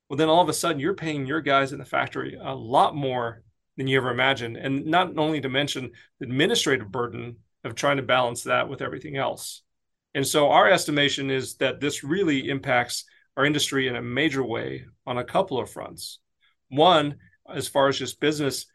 well, 0.09 0.17
then 0.17 0.29
all 0.29 0.43
of 0.43 0.49
a 0.49 0.55
sudden 0.55 0.81
you're 0.81 0.95
paying 0.95 1.27
your 1.27 1.41
guys 1.41 1.73
in 1.73 1.79
the 1.79 1.85
factory 1.85 2.39
a 2.41 2.55
lot 2.55 2.97
more 2.97 3.43
than 3.77 3.87
you 3.87 3.99
ever 3.99 4.11
imagined. 4.11 4.57
And 4.57 4.87
not 4.87 5.17
only 5.19 5.41
to 5.41 5.49
mention 5.49 5.91
the 6.19 6.27
administrative 6.27 6.91
burden 6.91 7.37
of 7.65 7.75
trying 7.75 7.99
to 7.99 8.03
balance 8.03 8.45
that 8.45 8.69
with 8.69 8.83
everything 8.83 9.17
else. 9.17 9.63
And 10.15 10.27
so 10.27 10.51
our 10.51 10.69
estimation 10.69 11.31
is 11.31 11.57
that 11.57 11.81
this 11.81 12.03
really 12.03 12.49
impacts 12.49 13.05
our 13.37 13.45
industry 13.45 13.89
in 13.89 13.97
a 13.97 14.03
major 14.03 14.45
way 14.45 14.85
on 15.07 15.19
a 15.19 15.25
couple 15.25 15.59
of 15.59 15.71
fronts. 15.71 16.19
One, 16.69 17.17
as 17.53 17.69
far 17.69 17.89
as 17.89 17.99
just 17.99 18.21
business, 18.21 18.67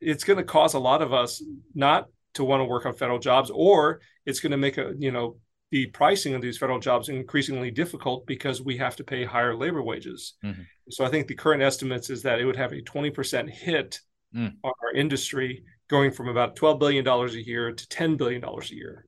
it's 0.00 0.24
going 0.24 0.38
to 0.38 0.44
cause 0.44 0.74
a 0.74 0.80
lot 0.80 1.02
of 1.02 1.12
us 1.12 1.42
not 1.74 2.06
to 2.34 2.44
want 2.44 2.60
to 2.60 2.64
work 2.64 2.86
on 2.86 2.94
federal 2.94 3.18
jobs, 3.18 3.50
or 3.50 4.00
it's 4.26 4.40
going 4.40 4.50
to 4.50 4.56
make 4.56 4.78
a 4.78 4.94
you 4.98 5.12
know 5.12 5.36
the 5.70 5.86
pricing 5.86 6.34
of 6.34 6.42
these 6.42 6.58
federal 6.58 6.78
jobs 6.78 7.08
increasingly 7.08 7.70
difficult 7.70 8.26
because 8.26 8.60
we 8.60 8.76
have 8.76 8.94
to 8.96 9.04
pay 9.04 9.24
higher 9.24 9.56
labor 9.56 9.82
wages. 9.82 10.34
Mm-hmm. 10.44 10.62
So 10.90 11.04
I 11.04 11.08
think 11.08 11.26
the 11.26 11.34
current 11.34 11.62
estimates 11.62 12.10
is 12.10 12.22
that 12.22 12.38
it 12.38 12.44
would 12.44 12.56
have 12.56 12.72
a 12.72 12.82
20% 12.82 13.48
hit 13.48 13.98
mm. 14.36 14.52
on 14.62 14.72
our 14.82 14.92
industry 14.92 15.64
going 15.88 16.10
from 16.10 16.28
about 16.28 16.56
$12 16.56 16.78
billion 16.78 17.06
a 17.06 17.26
year 17.28 17.72
to 17.72 17.86
$10 17.86 18.18
billion 18.18 18.44
a 18.44 18.74
year. 18.74 19.06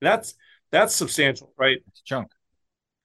That's 0.00 0.34
that's 0.76 0.94
substantial, 0.94 1.54
right? 1.58 1.78
It's 1.88 2.02
chunk. 2.02 2.28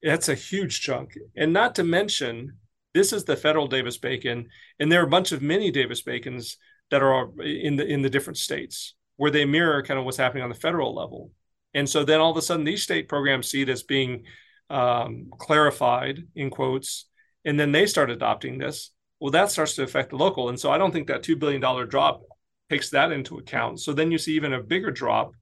That's 0.04 0.28
a 0.30 0.36
huge 0.36 0.82
chunk. 0.82 1.18
And 1.38 1.54
not 1.54 1.76
to 1.76 1.84
mention, 1.84 2.58
this 2.94 3.14
is 3.14 3.24
the 3.24 3.38
federal 3.38 3.68
Davis 3.68 3.98
Bacon, 3.98 4.50
and 4.80 4.92
there 4.92 5.02
are 5.02 5.06
a 5.06 5.10
bunch 5.10 5.32
of 5.32 5.42
mini 5.42 5.72
Davis 5.72 6.02
Bacons 6.02 6.58
that 6.90 7.02
are 7.02 7.30
in 7.42 7.78
the 7.78 7.86
in 7.86 8.02
the 8.02 8.10
different 8.10 8.38
states 8.38 8.96
where 9.16 9.32
they 9.32 9.46
mirror 9.46 9.84
kind 9.84 9.98
of 10.00 10.06
what's 10.06 10.18
happening 10.18 10.44
on 10.44 10.50
the 10.50 10.56
federal 10.56 10.94
level. 10.94 11.32
And 11.74 11.90
so 11.90 12.04
then 12.04 12.20
all 12.20 12.32
of 12.32 12.38
a 12.38 12.42
sudden 12.42 12.66
these 12.66 12.84
state 12.84 13.08
programs 13.08 13.50
see 13.50 13.62
it 13.62 13.70
as 13.70 13.84
being 13.84 14.24
um, 14.70 15.30
clarified 15.38 16.28
in 16.36 16.50
quotes, 16.50 17.08
and 17.46 17.58
then 17.58 17.72
they 17.72 17.86
start 17.86 18.10
adopting 18.10 18.58
this. 18.58 18.92
Well, 19.22 19.32
that 19.32 19.52
starts 19.52 19.76
to 19.76 19.84
affect 19.84 20.10
the 20.10 20.18
local. 20.18 20.50
And 20.50 20.60
so 20.60 20.72
I 20.72 20.78
don't 20.78 20.92
think 20.92 21.08
that 21.08 21.24
$2 21.24 21.40
billion 21.40 21.62
drop 21.88 22.24
takes 22.70 22.90
that 22.90 23.12
into 23.12 23.38
account. 23.38 23.80
So 23.80 23.94
then 23.94 24.12
you 24.12 24.18
see 24.18 24.34
even 24.36 24.54
a 24.54 24.64
bigger 24.64 24.90
drop, 24.90 25.34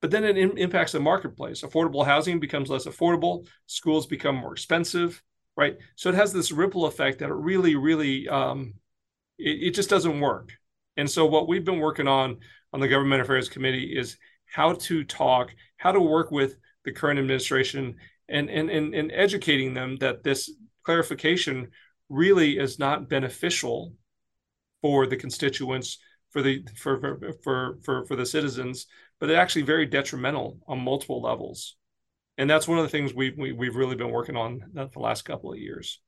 but 0.00 0.10
then 0.10 0.24
it 0.24 0.36
impacts 0.36 0.92
the 0.92 1.00
marketplace. 1.00 1.62
Affordable 1.62 2.04
housing 2.04 2.38
becomes 2.40 2.68
less 2.68 2.86
affordable, 2.86 3.46
schools 3.66 4.06
become 4.06 4.36
more 4.36 4.52
expensive, 4.52 5.22
right? 5.56 5.76
So 5.94 6.08
it 6.08 6.14
has 6.14 6.32
this 6.32 6.52
ripple 6.52 6.86
effect 6.86 7.20
that 7.20 7.30
it 7.30 7.34
really, 7.34 7.76
really, 7.76 8.28
um, 8.28 8.74
it, 9.38 9.68
it 9.68 9.70
just 9.74 9.90
doesn't 9.90 10.20
work. 10.20 10.52
And 10.96 11.10
so 11.10 11.26
what 11.26 11.48
we've 11.48 11.64
been 11.64 11.80
working 11.80 12.08
on 12.08 12.38
on 12.72 12.80
the 12.80 12.88
Government 12.88 13.22
Affairs 13.22 13.48
Committee 13.48 13.96
is 13.96 14.16
how 14.46 14.74
to 14.74 15.04
talk, 15.04 15.54
how 15.76 15.92
to 15.92 16.00
work 16.00 16.30
with 16.30 16.56
the 16.84 16.92
current 16.92 17.18
administration 17.18 17.96
and, 18.28 18.48
and, 18.50 18.70
and, 18.70 18.94
and 18.94 19.12
educating 19.12 19.74
them 19.74 19.96
that 19.96 20.22
this 20.22 20.50
clarification 20.84 21.68
really 22.08 22.58
is 22.58 22.78
not 22.78 23.08
beneficial 23.08 23.94
for 24.82 25.06
the 25.06 25.16
constituents, 25.16 25.98
for 26.30 26.42
the 26.42 26.64
for 26.76 27.00
for 27.42 27.78
for 27.82 28.04
for, 28.06 28.16
the 28.16 28.26
citizens, 28.26 28.86
but 29.20 29.30
it's 29.30 29.38
actually 29.38 29.62
very 29.62 29.86
detrimental 29.86 30.58
on 30.66 30.80
multiple 30.80 31.22
levels. 31.22 31.76
And 32.38 32.48
that's 32.50 32.68
one 32.68 32.78
of 32.78 32.84
the 32.84 32.90
things 32.90 33.14
we, 33.14 33.34
we 33.36 33.52
we've 33.52 33.76
really 33.76 33.96
been 33.96 34.10
working 34.10 34.36
on 34.36 34.60
the 34.74 34.90
last 34.96 35.24
couple 35.24 35.52
of 35.52 35.58
years. 35.58 36.00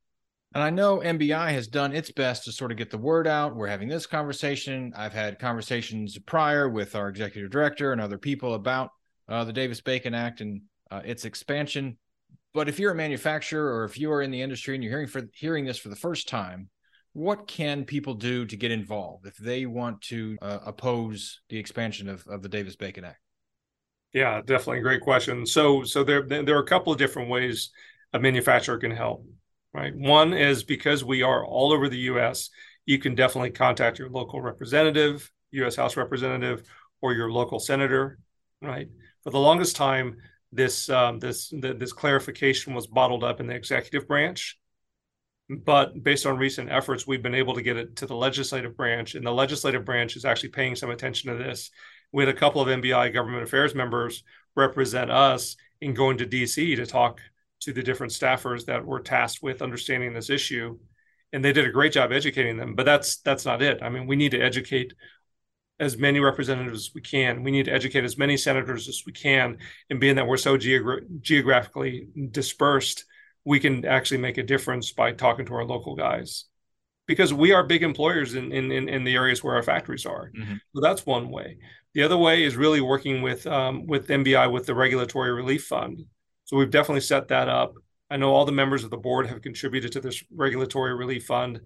And 0.54 0.62
I 0.62 0.70
know 0.70 0.98
MBI 0.98 1.50
has 1.52 1.66
done 1.66 1.94
its 1.94 2.10
best 2.10 2.44
to 2.44 2.52
sort 2.52 2.70
of 2.70 2.78
get 2.78 2.90
the 2.90 2.98
word 2.98 3.26
out. 3.26 3.54
We're 3.54 3.66
having 3.66 3.88
this 3.88 4.06
conversation. 4.06 4.92
I've 4.96 5.12
had 5.12 5.38
conversations 5.38 6.18
prior 6.18 6.68
with 6.68 6.94
our 6.94 7.08
executive 7.08 7.50
director 7.50 7.92
and 7.92 8.00
other 8.00 8.16
people 8.16 8.54
about 8.54 8.90
uh, 9.28 9.44
the 9.44 9.52
Davis 9.52 9.82
Bacon 9.82 10.14
Act 10.14 10.40
and 10.40 10.62
uh, 10.90 11.02
its 11.04 11.26
expansion. 11.26 11.98
But 12.54 12.68
if 12.68 12.78
you're 12.78 12.92
a 12.92 12.96
manufacturer 12.96 13.76
or 13.76 13.84
if 13.84 13.98
you 13.98 14.10
are 14.10 14.22
in 14.22 14.30
the 14.30 14.40
industry 14.40 14.74
and 14.74 14.82
you're 14.82 14.92
hearing 14.92 15.06
for 15.06 15.28
hearing 15.34 15.66
this 15.66 15.78
for 15.78 15.90
the 15.90 15.96
first 15.96 16.28
time, 16.28 16.70
what 17.18 17.46
can 17.46 17.84
people 17.84 18.14
do 18.14 18.46
to 18.46 18.56
get 18.56 18.70
involved 18.70 19.26
if 19.26 19.36
they 19.36 19.66
want 19.66 20.00
to 20.02 20.38
uh, 20.40 20.58
oppose 20.64 21.40
the 21.48 21.58
expansion 21.58 22.08
of, 22.08 22.26
of 22.26 22.42
the 22.42 22.48
Davis 22.48 22.76
Bacon 22.76 23.04
Act? 23.04 23.20
Yeah, 24.12 24.40
definitely 24.40 24.80
great 24.80 25.02
question. 25.02 25.44
So, 25.44 25.84
so 25.84 26.02
there 26.02 26.22
there 26.22 26.56
are 26.56 26.62
a 26.62 26.66
couple 26.66 26.92
of 26.92 26.98
different 26.98 27.28
ways 27.28 27.70
a 28.14 28.18
manufacturer 28.18 28.78
can 28.78 28.90
help 28.90 29.24
right? 29.72 29.94
One 29.94 30.32
is 30.32 30.64
because 30.64 31.04
we 31.04 31.22
are 31.22 31.44
all 31.44 31.72
over 31.72 31.88
the 31.88 31.98
US, 32.12 32.50
you 32.86 32.98
can 32.98 33.14
definitely 33.14 33.50
contact 33.50 33.98
your 33.98 34.08
local 34.08 34.40
representative, 34.40 35.30
US 35.52 35.76
House 35.76 35.96
representative, 35.96 36.62
or 37.00 37.12
your 37.12 37.30
local 37.30 37.60
senator, 37.60 38.18
right? 38.62 38.88
For 39.22 39.30
the 39.30 39.38
longest 39.38 39.76
time, 39.76 40.16
this 40.50 40.88
um, 40.88 41.18
this 41.18 41.52
this 41.52 41.92
clarification 41.92 42.72
was 42.74 42.86
bottled 42.86 43.22
up 43.22 43.38
in 43.40 43.46
the 43.46 43.54
executive 43.54 44.08
branch, 44.08 44.58
but 45.48 46.02
based 46.02 46.26
on 46.26 46.36
recent 46.36 46.70
efforts, 46.70 47.06
we've 47.06 47.22
been 47.22 47.34
able 47.34 47.54
to 47.54 47.62
get 47.62 47.76
it 47.76 47.96
to 47.96 48.06
the 48.06 48.14
legislative 48.14 48.76
branch, 48.76 49.14
and 49.14 49.26
the 49.26 49.32
legislative 49.32 49.84
branch 49.84 50.16
is 50.16 50.24
actually 50.24 50.50
paying 50.50 50.76
some 50.76 50.90
attention 50.90 51.30
to 51.30 51.42
this. 51.42 51.70
We 52.12 52.22
had 52.24 52.34
a 52.34 52.38
couple 52.38 52.60
of 52.60 52.68
MBI 52.68 53.12
government 53.12 53.42
affairs 53.42 53.74
members 53.74 54.24
represent 54.56 55.10
us 55.10 55.56
in 55.80 55.94
going 55.94 56.18
to 56.18 56.26
DC 56.26 56.76
to 56.76 56.86
talk 56.86 57.20
to 57.60 57.72
the 57.72 57.82
different 57.82 58.12
staffers 58.12 58.66
that 58.66 58.84
were 58.84 59.00
tasked 59.00 59.42
with 59.42 59.62
understanding 59.62 60.12
this 60.12 60.30
issue 60.30 60.78
and 61.32 61.44
they 61.44 61.52
did 61.52 61.66
a 61.66 61.72
great 61.72 61.92
job 61.92 62.12
educating 62.12 62.56
them 62.56 62.74
but 62.74 62.86
that's 62.86 63.16
that's 63.18 63.44
not 63.44 63.62
it 63.62 63.82
i 63.82 63.88
mean 63.88 64.06
we 64.06 64.16
need 64.16 64.30
to 64.30 64.40
educate 64.40 64.94
as 65.80 65.96
many 65.96 66.18
representatives 66.18 66.88
as 66.88 66.94
we 66.94 67.00
can 67.00 67.42
we 67.42 67.50
need 67.50 67.64
to 67.64 67.72
educate 67.72 68.04
as 68.04 68.18
many 68.18 68.36
senators 68.36 68.88
as 68.88 69.02
we 69.06 69.12
can 69.12 69.58
and 69.90 70.00
being 70.00 70.16
that 70.16 70.26
we're 70.26 70.36
so 70.36 70.56
geogra- 70.56 71.20
geographically 71.20 72.08
dispersed 72.30 73.04
we 73.44 73.60
can 73.60 73.84
actually 73.84 74.18
make 74.18 74.38
a 74.38 74.42
difference 74.42 74.92
by 74.92 75.12
talking 75.12 75.46
to 75.46 75.54
our 75.54 75.64
local 75.64 75.94
guys 75.94 76.44
because 77.06 77.32
we 77.32 77.52
are 77.52 77.64
big 77.64 77.82
employers 77.82 78.34
in 78.34 78.52
in, 78.52 78.70
in 78.88 79.04
the 79.04 79.14
areas 79.14 79.42
where 79.42 79.54
our 79.54 79.62
factories 79.62 80.06
are 80.06 80.30
mm-hmm. 80.36 80.54
so 80.74 80.80
that's 80.80 81.06
one 81.06 81.30
way 81.30 81.58
the 81.94 82.02
other 82.02 82.16
way 82.16 82.44
is 82.44 82.56
really 82.56 82.80
working 82.80 83.22
with 83.22 83.46
um, 83.46 83.86
with 83.86 84.08
mbi 84.08 84.50
with 84.52 84.66
the 84.66 84.74
regulatory 84.74 85.32
relief 85.32 85.64
fund 85.64 86.04
so 86.48 86.56
we've 86.56 86.70
definitely 86.70 87.02
set 87.02 87.28
that 87.28 87.50
up. 87.50 87.74
I 88.10 88.16
know 88.16 88.32
all 88.32 88.46
the 88.46 88.52
members 88.52 88.82
of 88.82 88.88
the 88.88 88.96
board 88.96 89.26
have 89.26 89.42
contributed 89.42 89.92
to 89.92 90.00
this 90.00 90.24
regulatory 90.34 90.94
relief 90.94 91.26
fund, 91.26 91.60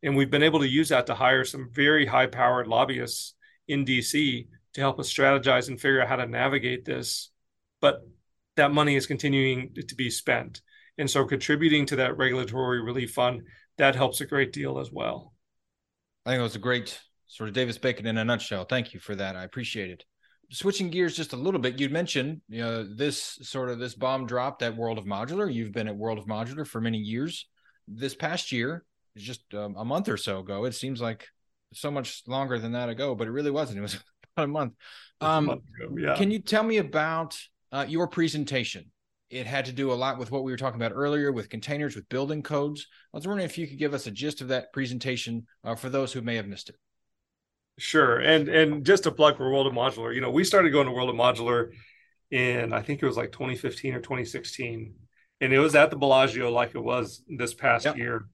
and 0.00 0.16
we've 0.16 0.30
been 0.30 0.44
able 0.44 0.60
to 0.60 0.68
use 0.68 0.90
that 0.90 1.08
to 1.08 1.14
hire 1.16 1.44
some 1.44 1.70
very 1.72 2.06
high 2.06 2.28
powered 2.28 2.68
lobbyists 2.68 3.34
in 3.66 3.84
DC 3.84 4.46
to 4.74 4.80
help 4.80 5.00
us 5.00 5.12
strategize 5.12 5.66
and 5.66 5.80
figure 5.80 6.00
out 6.00 6.06
how 6.06 6.14
to 6.14 6.26
navigate 6.26 6.84
this. 6.84 7.32
But 7.80 8.06
that 8.54 8.70
money 8.70 8.94
is 8.94 9.08
continuing 9.08 9.74
to 9.74 9.94
be 9.96 10.08
spent. 10.08 10.60
And 10.98 11.10
so 11.10 11.24
contributing 11.24 11.86
to 11.86 11.96
that 11.96 12.16
regulatory 12.16 12.82
relief 12.82 13.12
fund, 13.12 13.42
that 13.78 13.94
helps 13.94 14.20
a 14.20 14.26
great 14.26 14.52
deal 14.52 14.78
as 14.78 14.90
well. 14.90 15.32
I 16.26 16.30
think 16.30 16.40
it 16.40 16.42
was 16.42 16.56
a 16.56 16.60
great 16.60 17.00
sort 17.28 17.48
of 17.48 17.54
Davis 17.54 17.78
Bacon 17.78 18.06
in 18.06 18.18
a 18.18 18.24
nutshell. 18.24 18.64
Thank 18.64 18.92
you 18.92 19.00
for 19.00 19.14
that. 19.14 19.36
I 19.36 19.44
appreciate 19.44 19.90
it 19.90 20.04
switching 20.50 20.90
gears 20.90 21.16
just 21.16 21.32
a 21.32 21.36
little 21.36 21.60
bit, 21.60 21.78
you'd 21.78 21.92
mentioned 21.92 22.40
you 22.48 22.62
know 22.62 22.82
this 22.82 23.38
sort 23.42 23.68
of 23.68 23.78
this 23.78 23.94
bomb 23.94 24.26
dropped 24.26 24.62
at 24.62 24.76
World 24.76 24.98
of 24.98 25.04
Modular. 25.04 25.52
You've 25.52 25.72
been 25.72 25.88
at 25.88 25.96
World 25.96 26.18
of 26.18 26.26
Modular 26.26 26.66
for 26.66 26.80
many 26.80 26.98
years. 26.98 27.46
This 27.86 28.14
past 28.14 28.52
year, 28.52 28.84
just 29.16 29.42
um, 29.54 29.74
a 29.76 29.84
month 29.84 30.08
or 30.08 30.16
so 30.16 30.40
ago, 30.40 30.64
it 30.64 30.74
seems 30.74 31.00
like 31.00 31.26
so 31.72 31.90
much 31.90 32.22
longer 32.26 32.58
than 32.58 32.72
that 32.72 32.88
ago, 32.88 33.14
but 33.14 33.26
it 33.26 33.30
really 33.30 33.50
wasn't. 33.50 33.78
It 33.78 33.82
was 33.82 33.94
about 34.36 34.44
a 34.44 34.48
month. 34.48 34.72
Um, 35.20 35.44
a 35.44 35.46
month 35.48 35.62
ago, 35.80 35.96
yeah. 35.98 36.16
Can 36.16 36.30
you 36.30 36.38
tell 36.38 36.62
me 36.62 36.78
about 36.78 37.38
uh, 37.72 37.86
your 37.88 38.08
presentation? 38.08 38.90
It 39.30 39.46
had 39.46 39.66
to 39.66 39.72
do 39.72 39.92
a 39.92 39.94
lot 39.94 40.18
with 40.18 40.30
what 40.30 40.42
we 40.42 40.50
were 40.50 40.56
talking 40.56 40.80
about 40.80 40.92
earlier 40.94 41.32
with 41.32 41.50
containers, 41.50 41.94
with 41.94 42.08
building 42.08 42.42
codes. 42.42 42.86
I 43.12 43.16
was 43.16 43.26
wondering 43.26 43.44
if 43.44 43.58
you 43.58 43.66
could 43.66 43.78
give 43.78 43.92
us 43.92 44.06
a 44.06 44.10
gist 44.10 44.40
of 44.40 44.48
that 44.48 44.72
presentation 44.72 45.46
uh, 45.64 45.74
for 45.74 45.90
those 45.90 46.12
who 46.12 46.22
may 46.22 46.36
have 46.36 46.46
missed 46.46 46.70
it. 46.70 46.76
Sure. 47.78 48.18
And 48.18 48.48
and 48.48 48.84
just 48.84 49.04
to 49.04 49.12
plug 49.12 49.36
for 49.36 49.50
World 49.50 49.66
of 49.66 49.72
Modular, 49.72 50.14
you 50.14 50.20
know, 50.20 50.30
we 50.30 50.44
started 50.44 50.70
going 50.70 50.86
to 50.86 50.92
World 50.92 51.10
of 51.10 51.16
Modular 51.16 51.70
in 52.30 52.72
I 52.72 52.82
think 52.82 53.02
it 53.02 53.06
was 53.06 53.16
like 53.16 53.32
2015 53.32 53.94
or 53.94 54.00
2016. 54.00 54.94
And 55.40 55.52
it 55.52 55.58
was 55.58 55.76
at 55.76 55.90
the 55.90 55.96
Bellagio 55.96 56.50
like 56.50 56.74
it 56.74 56.82
was 56.82 57.22
this 57.28 57.54
past 57.54 57.84
yep. 57.84 57.96
year. 57.96 58.26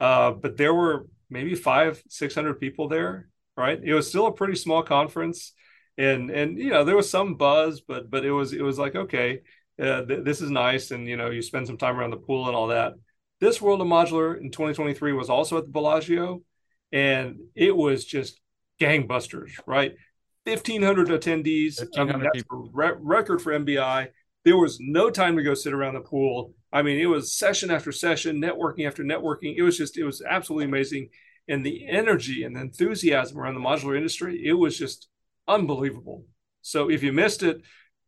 Uh, 0.00 0.32
but 0.32 0.56
there 0.56 0.74
were 0.74 1.06
maybe 1.30 1.54
five, 1.54 2.02
six 2.08 2.34
hundred 2.34 2.60
people 2.60 2.88
there, 2.88 3.28
right? 3.56 3.80
It 3.82 3.94
was 3.94 4.08
still 4.08 4.26
a 4.26 4.32
pretty 4.32 4.56
small 4.56 4.82
conference. 4.82 5.52
And 5.96 6.30
and 6.30 6.58
you 6.58 6.70
know, 6.70 6.84
there 6.84 6.96
was 6.96 7.10
some 7.10 7.34
buzz, 7.34 7.80
but 7.80 8.10
but 8.10 8.24
it 8.24 8.32
was 8.32 8.52
it 8.52 8.62
was 8.62 8.78
like, 8.78 8.94
okay, 8.94 9.42
uh, 9.80 10.04
th- 10.04 10.24
this 10.24 10.40
is 10.40 10.50
nice. 10.50 10.90
And 10.90 11.06
you 11.08 11.16
know, 11.16 11.30
you 11.30 11.42
spend 11.42 11.66
some 11.66 11.78
time 11.78 11.98
around 11.98 12.10
the 12.10 12.16
pool 12.16 12.46
and 12.46 12.56
all 12.56 12.68
that. 12.68 12.94
This 13.40 13.62
World 13.62 13.80
of 13.80 13.86
Modular 13.86 14.40
in 14.40 14.50
2023 14.50 15.12
was 15.12 15.30
also 15.30 15.58
at 15.58 15.64
the 15.64 15.70
Bellagio. 15.70 16.42
And 16.90 17.36
it 17.54 17.76
was 17.76 18.04
just 18.04 18.40
gangbusters, 18.80 19.50
right? 19.66 19.94
1,500 20.44 21.08
attendees. 21.08 21.78
1,500 21.78 22.14
I 22.14 22.18
mean, 22.18 22.30
people. 22.32 22.70
re- 22.72 22.92
record 22.98 23.42
for 23.42 23.52
MBI. 23.52 24.08
There 24.44 24.56
was 24.56 24.78
no 24.80 25.10
time 25.10 25.36
to 25.36 25.42
go 25.42 25.54
sit 25.54 25.74
around 25.74 25.94
the 25.94 26.00
pool. 26.00 26.54
I 26.72 26.82
mean, 26.82 26.98
it 26.98 27.06
was 27.06 27.36
session 27.36 27.70
after 27.70 27.92
session, 27.92 28.40
networking 28.40 28.86
after 28.86 29.02
networking. 29.02 29.54
It 29.56 29.62
was 29.62 29.76
just, 29.76 29.98
it 29.98 30.04
was 30.04 30.22
absolutely 30.22 30.66
amazing. 30.66 31.10
And 31.48 31.64
the 31.64 31.86
energy 31.88 32.44
and 32.44 32.56
the 32.56 32.60
enthusiasm 32.60 33.38
around 33.38 33.54
the 33.54 33.60
modular 33.60 33.96
industry, 33.96 34.42
it 34.44 34.52
was 34.52 34.78
just 34.78 35.08
unbelievable. 35.46 36.24
So 36.62 36.90
if 36.90 37.02
you 37.02 37.12
missed 37.12 37.42
it, 37.42 37.62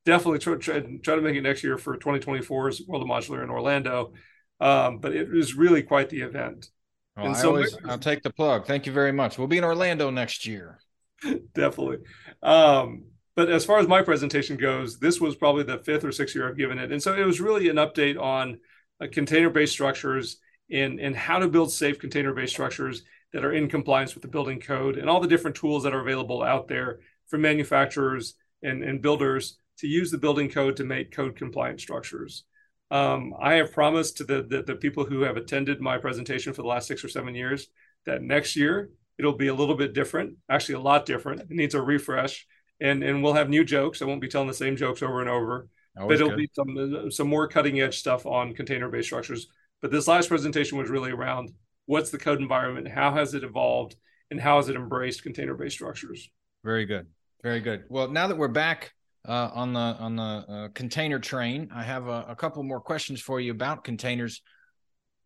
definitely 0.05 0.39
try, 0.39 0.55
try, 0.57 0.81
try 1.03 1.15
to 1.15 1.23
make 1.23 1.37
it 1.37 1.43
next 1.43 1.63
year 1.63 1.79
for 1.79 1.97
2024's 1.97 2.83
World 2.87 3.03
of 3.03 3.09
Modular 3.09 3.43
in 3.43 3.51
Orlando. 3.51 4.13
Um, 4.61 4.99
but 4.99 5.15
it 5.15 5.31
was 5.31 5.55
really 5.55 5.83
quite 5.83 6.11
the 6.11 6.21
event. 6.21 6.69
Well, 7.17 7.27
and 7.27 7.35
I 7.35 7.39
so 7.39 7.49
always, 7.49 7.77
I'll 7.87 7.99
take 7.99 8.23
the 8.23 8.31
plug. 8.31 8.67
Thank 8.67 8.87
you 8.87 8.93
very 8.93 9.13
much. 9.13 9.39
We'll 9.39 9.49
be 9.49 9.59
in 9.59 9.65
Orlando 9.65 10.11
next 10.11 10.47
year. 10.47 10.79
Definitely. 11.55 11.99
Um, 12.43 13.05
but 13.37 13.49
as 13.49 13.65
far 13.65 13.79
as 13.79 13.89
my 13.89 14.03
presentation 14.03 14.57
goes, 14.57 14.99
this 14.99 15.21
was 15.21 15.37
probably 15.37 15.63
the 15.63 15.79
fifth 15.79 16.05
or 16.05 16.13
sixth 16.13 16.35
year 16.35 16.49
I've 16.49 16.59
given 16.59 16.79
it, 16.79 16.93
and 16.93 17.03
so 17.03 17.15
it 17.15 17.25
was 17.25 17.41
really 17.41 17.69
an 17.69 17.77
update 17.77 18.21
on 18.21 18.59
uh, 19.01 19.07
container-based 19.11 19.73
structures 19.73 20.39
and 20.71 21.01
and 21.01 21.17
how 21.17 21.39
to 21.39 21.49
build 21.49 21.73
safe 21.73 21.99
container-based 21.99 22.53
structures 22.53 23.03
that 23.33 23.45
are 23.45 23.53
in 23.53 23.69
compliance 23.69 24.15
with 24.15 24.23
the 24.23 24.29
building 24.29 24.61
code 24.61 24.97
and 24.97 25.09
all 25.09 25.21
the 25.21 25.29
different 25.29 25.57
tools 25.57 25.85
that 25.85 25.95
are 25.95 26.01
available 26.01 26.43
out 26.43 26.69
there 26.69 27.01
for 27.29 27.39
manufacturers 27.39 28.35
and, 28.63 28.83
and 28.83 29.01
builders 29.01 29.59
to 29.81 29.89
use 29.89 30.11
the 30.11 30.19
building 30.19 30.49
code 30.49 30.77
to 30.77 30.85
make 30.85 31.11
code 31.11 31.37
compliant 31.37 31.81
structures. 31.81 32.45
Um, 32.91 33.35
I 33.41 33.55
have 33.55 33.73
promised 33.73 34.19
to 34.19 34.25
the, 34.25 34.43
the, 34.43 34.63
the 34.63 34.75
people 34.75 35.05
who 35.05 35.23
have 35.23 35.37
attended 35.37 35.81
my 35.81 35.97
presentation 35.97 36.53
for 36.53 36.63
the 36.63 36.69
last 36.69 36.87
six 36.87 37.05
or 37.05 37.09
seven 37.09 37.35
years 37.35 37.69
that 38.05 38.23
next 38.23 38.57
year 38.57 38.91
it'll 39.19 39.37
be 39.37 39.49
a 39.49 39.55
little 39.55 39.77
bit 39.77 39.93
different, 39.93 40.37
actually 40.49 40.75
a 40.75 40.81
lot 40.81 41.07
different. 41.07 41.43
It 41.43 41.51
needs 41.51 41.75
a 41.75 41.83
refresh, 41.83 42.47
and 42.81 43.03
and 43.03 43.23
we'll 43.23 43.35
have 43.35 43.49
new 43.49 43.65
jokes. 43.65 44.03
I 44.03 44.07
won't 44.07 44.21
be 44.21 44.29
telling 44.29 44.49
the 44.49 44.55
same 44.55 44.77
jokes 44.77 45.03
over 45.03 45.21
and 45.21 45.29
over, 45.29 45.69
Always 45.97 46.19
but 46.19 46.25
it'll 46.25 46.37
good. 46.37 46.49
be 46.49 46.51
some 46.55 47.11
some 47.11 47.29
more 47.29 47.47
cutting 47.47 47.81
edge 47.81 47.99
stuff 47.99 48.27
on 48.27 48.55
container 48.55 48.89
based 48.89 49.09
structures. 49.09 49.47
But 49.83 49.91
this 49.91 50.09
last 50.09 50.29
presentation 50.29 50.79
was 50.79 50.91
really 50.91 51.11
around 51.11 51.51
what's 51.87 52.11
the 52.11 52.19
code 52.19 52.41
environment, 52.41 52.89
how 52.89 53.13
has 53.13 53.35
it 53.35 53.45
evolved, 53.45 53.97
and 54.31 54.41
how 54.41 54.57
has 54.57 54.69
it 54.69 54.77
embraced 54.77 55.23
container 55.23 55.55
based 55.55 55.77
structures. 55.77 56.29
Very 56.65 56.87
good, 56.87 57.07
very 57.43 57.61
good. 57.61 57.85
Well, 57.89 58.09
now 58.09 58.27
that 58.27 58.37
we're 58.37 58.49
back 58.49 58.93
uh, 59.29 59.51
on 59.53 59.73
the 59.73 59.81
on 59.81 60.17
the 60.17 60.23
uh, 60.23 60.69
container 60.75 61.19
train. 61.19 61.71
I 61.75 61.83
have 61.83 62.09
a, 62.09 62.27
a, 62.29 62.37
couple 62.37 62.63
more 62.63 62.81
questions 62.81 63.21
for 63.21 63.41
you 63.41 63.53
about 63.53 63.85
containers. 63.85 64.43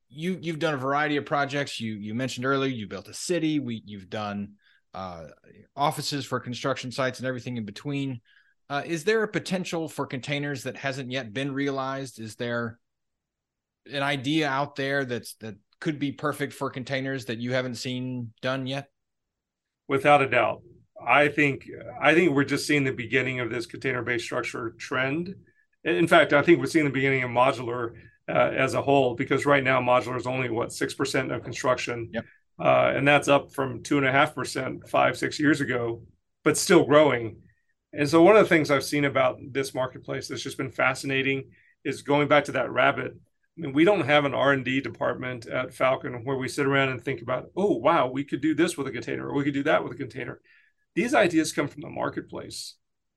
You 0.09 0.38
you've 0.40 0.59
done 0.59 0.74
a 0.74 0.78
variety 0.78 1.16
of 1.16 1.26
projects. 1.26 1.80
You 1.80 1.94
you 1.94 2.14
mentioned 2.14 2.46
earlier 2.46 2.70
you 2.70 2.88
built 2.88 3.09
a 3.09 3.14
city. 3.14 3.61
We 3.61 3.83
you've 3.85 4.11
done 4.11 4.54
uh, 4.94 5.26
offices 5.76 6.24
for 6.24 6.40
construction 6.40 6.90
sites 6.90 7.18
and 7.18 7.28
everything 7.28 7.57
in 7.57 7.64
between. 7.64 8.20
Uh, 8.68 8.83
is 8.85 9.04
there 9.04 9.22
a 9.22 9.28
potential 9.28 9.88
for 9.88 10.07
containers 10.07 10.64
that 10.64 10.76
hasn't 10.76 11.11
yet 11.11 11.33
been 11.33 11.52
realized? 11.52 12.18
Is 12.18 12.35
there 12.37 12.78
an 13.92 14.02
idea 14.02 14.48
out 14.48 14.74
there 14.74 15.04
that's 15.04 15.35
that 15.35 15.54
could 15.80 15.98
be 15.98 16.12
perfect 16.12 16.52
for 16.52 16.70
containers 16.70 17.26
that 17.26 17.38
you 17.38 17.52
haven't 17.52 17.76
seen 17.76 18.33
done 18.40 18.66
yet? 18.66 18.88
Without 19.87 20.22
a 20.22 20.28
doubt. 20.28 20.62
I 21.06 21.28
think 21.28 21.68
I 22.00 22.14
think 22.14 22.32
we're 22.32 22.44
just 22.44 22.66
seeing 22.66 22.84
the 22.84 22.92
beginning 22.92 23.40
of 23.40 23.50
this 23.50 23.66
container-based 23.66 24.24
structure 24.24 24.74
trend. 24.78 25.34
In 25.84 26.06
fact, 26.06 26.32
I 26.32 26.42
think 26.42 26.58
we're 26.58 26.66
seeing 26.66 26.86
the 26.86 26.90
beginning 26.90 27.22
of 27.22 27.30
modular 27.30 27.92
uh, 28.28 28.32
as 28.32 28.74
a 28.74 28.82
whole 28.82 29.14
because 29.14 29.44
right 29.44 29.62
now 29.62 29.80
modular 29.80 30.16
is 30.16 30.26
only 30.26 30.50
what 30.50 30.72
six 30.72 30.94
percent 30.94 31.30
of 31.30 31.42
construction, 31.42 32.10
yep. 32.12 32.24
uh, 32.58 32.92
and 32.94 33.06
that's 33.06 33.28
up 33.28 33.52
from 33.52 33.82
two 33.82 33.98
and 33.98 34.06
a 34.06 34.12
half 34.12 34.34
percent 34.34 34.88
five 34.88 35.16
six 35.16 35.38
years 35.38 35.60
ago, 35.60 36.02
but 36.42 36.56
still 36.56 36.84
growing. 36.84 37.36
And 37.92 38.08
so 38.08 38.22
one 38.22 38.36
of 38.36 38.42
the 38.42 38.48
things 38.48 38.70
I've 38.70 38.82
seen 38.82 39.04
about 39.04 39.38
this 39.52 39.74
marketplace 39.74 40.26
that's 40.26 40.42
just 40.42 40.58
been 40.58 40.70
fascinating 40.70 41.50
is 41.84 42.02
going 42.02 42.28
back 42.28 42.44
to 42.44 42.52
that 42.52 42.72
rabbit. 42.72 43.12
I 43.56 43.60
mean, 43.60 43.72
we 43.72 43.84
don't 43.84 44.06
have 44.06 44.24
an 44.24 44.34
R 44.34 44.52
and 44.52 44.64
D 44.64 44.80
department 44.80 45.46
at 45.46 45.74
Falcon 45.74 46.24
where 46.24 46.36
we 46.36 46.48
sit 46.48 46.66
around 46.66 46.88
and 46.88 47.00
think 47.00 47.22
about, 47.22 47.50
oh 47.56 47.76
wow, 47.76 48.08
we 48.08 48.24
could 48.24 48.40
do 48.40 48.54
this 48.54 48.76
with 48.76 48.88
a 48.88 48.90
container, 48.90 49.28
or 49.28 49.34
we 49.34 49.44
could 49.44 49.54
do 49.54 49.62
that 49.64 49.84
with 49.84 49.92
a 49.92 49.96
container 49.96 50.40
these 50.94 51.14
ideas 51.14 51.52
come 51.52 51.68
from 51.68 51.83
the 51.83 51.90
marketplace, 51.90 52.74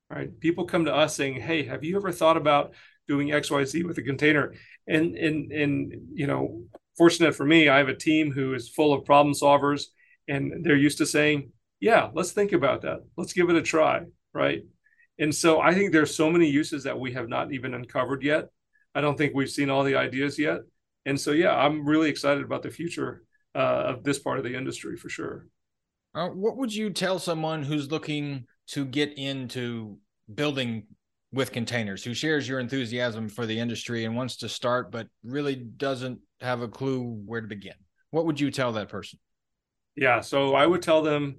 right? 0.10 0.38
People 0.40 0.66
come 0.66 0.86
to 0.86 0.96
us 0.96 1.16
saying, 1.16 1.42
"Hey, 1.42 1.63
have 1.63 1.84
you 1.84 1.96
ever 1.98 2.12
thought 2.12 2.38
about 2.38 2.74
doing 3.08 3.32
X, 3.32 3.52
Y, 3.52 3.63
Z 3.63 3.84
with 3.84 3.98
a 3.98 4.04
container?" 4.04 4.54
And 4.88 5.16
and 5.16 5.52
and 5.52 5.94
you 6.13 6.28
know, 6.28 6.63
fortunate 6.98 7.36
for 7.36 7.46
me, 7.46 7.70
I 7.70 7.78
have 7.78 7.90
a 7.90 7.96
team 7.96 8.32
who 8.32 8.54
is 8.54 8.70
full 8.70 8.94
of 8.94 9.06
problem 9.06 9.34
solvers, 9.36 9.86
and 10.28 10.66
they're 10.66 10.76
used 10.76 10.98
to 11.00 11.06
saying, 11.06 11.52
"Yeah, 11.80 12.10
let's 12.13 12.32
think 12.32 12.54
about 12.54 12.82
that. 12.82 13.00
Let's 13.18 13.34
give 13.34 13.50
it 13.50 13.56
a 13.56 13.62
try," 13.62 14.04
right? 14.34 14.63
And 15.20 15.34
so 15.34 15.60
I 15.60 15.74
think 15.74 15.92
there's 15.92 16.16
so 16.16 16.30
many 16.30 16.50
uses 16.50 16.84
that 16.84 17.00
we 17.00 17.13
have 17.13 17.28
not 17.28 17.52
even 17.52 17.74
uncovered 17.74 18.24
yet. 18.24 18.50
I 18.94 19.02
don't 19.02 19.18
think 19.18 19.34
we've 19.34 19.50
seen 19.50 19.70
all 19.70 19.84
the 19.84 19.96
ideas 19.96 20.38
yet. 20.38 20.62
And 21.06 21.20
so, 21.20 21.32
yeah, 21.32 21.56
I'm 21.56 21.86
really 21.88 22.10
excited 22.10 22.44
about 22.44 22.63
the 22.63 22.70
future 22.70 23.24
uh, 23.56 23.84
of 23.88 24.04
this 24.04 24.20
part 24.20 24.38
of 24.38 24.44
the 24.44 24.56
industry 24.56 24.98
for 24.98 25.10
sure. 25.10 25.48
Uh, 26.18 26.30
what 26.30 26.58
would 26.58 26.74
you 26.74 26.90
tell 26.90 27.20
someone 27.20 27.62
who's 27.62 27.92
looking 27.92 28.44
to 28.66 28.84
get 28.84 29.16
into 29.20 30.00
building 30.34 30.88
with 31.32 31.52
containers, 31.52 32.04
who 32.04 32.16
shares 32.16 32.50
your 32.50 32.60
enthusiasm 32.60 33.30
for 33.30 33.46
the 33.46 33.60
industry 33.60 34.04
and 34.04 34.16
wants 34.16 34.38
to 34.38 34.50
start, 34.50 34.92
but 34.92 35.06
really 35.24 35.56
doesn't 35.56 36.18
have 36.42 36.62
a 36.62 36.68
clue 36.68 37.04
where 37.24 37.42
to 37.42 37.48
begin? 37.48 37.76
What 38.10 38.26
would 38.26 38.40
you 38.40 38.50
tell 38.50 38.72
that 38.72 38.90
person? 38.90 39.20
Yeah, 39.96 40.22
so 40.22 40.56
I 40.56 40.66
would 40.66 40.82
tell 40.82 41.04
them 41.04 41.36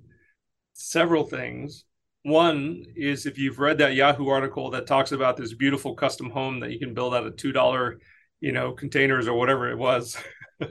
several 0.74 1.24
things. 1.24 1.84
One 2.22 2.84
is 2.94 3.26
if 3.26 3.36
you've 3.36 3.58
read 3.58 3.78
that 3.78 3.96
Yahoo 3.96 4.28
article 4.28 4.70
that 4.70 4.86
talks 4.86 5.10
about 5.10 5.36
this 5.36 5.54
beautiful 5.54 5.96
custom 5.96 6.30
home 6.30 6.60
that 6.60 6.70
you 6.70 6.78
can 6.78 6.94
build 6.94 7.16
out 7.16 7.26
of 7.26 7.36
two 7.36 7.50
dollar, 7.50 7.98
you 8.40 8.52
know, 8.52 8.74
containers 8.74 9.26
or 9.26 9.36
whatever 9.36 9.72
it 9.72 9.78
was. 9.78 10.16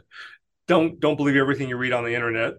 don't 0.70 0.98
don't 1.02 1.18
believe 1.18 1.36
everything 1.36 1.68
you 1.68 1.76
read 1.76 1.92
on 1.92 2.06
the 2.06 2.16
internet 2.16 2.54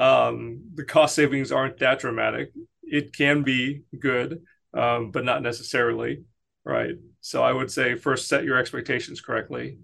um, 0.00 0.62
the 0.74 0.84
cost 0.84 1.14
savings 1.14 1.52
aren't 1.52 1.78
that 1.80 1.98
dramatic. 1.98 2.52
It 2.82 3.14
can 3.14 3.42
be 3.42 3.82
good, 3.98 4.42
um, 4.72 5.10
but 5.10 5.26
not 5.26 5.42
necessarily, 5.42 6.24
right? 6.64 6.94
So 7.20 7.42
I 7.42 7.52
would 7.52 7.70
say 7.70 7.96
first 7.96 8.26
set 8.26 8.44
your 8.44 8.56
expectations 8.56 9.20
correctly. 9.20 9.76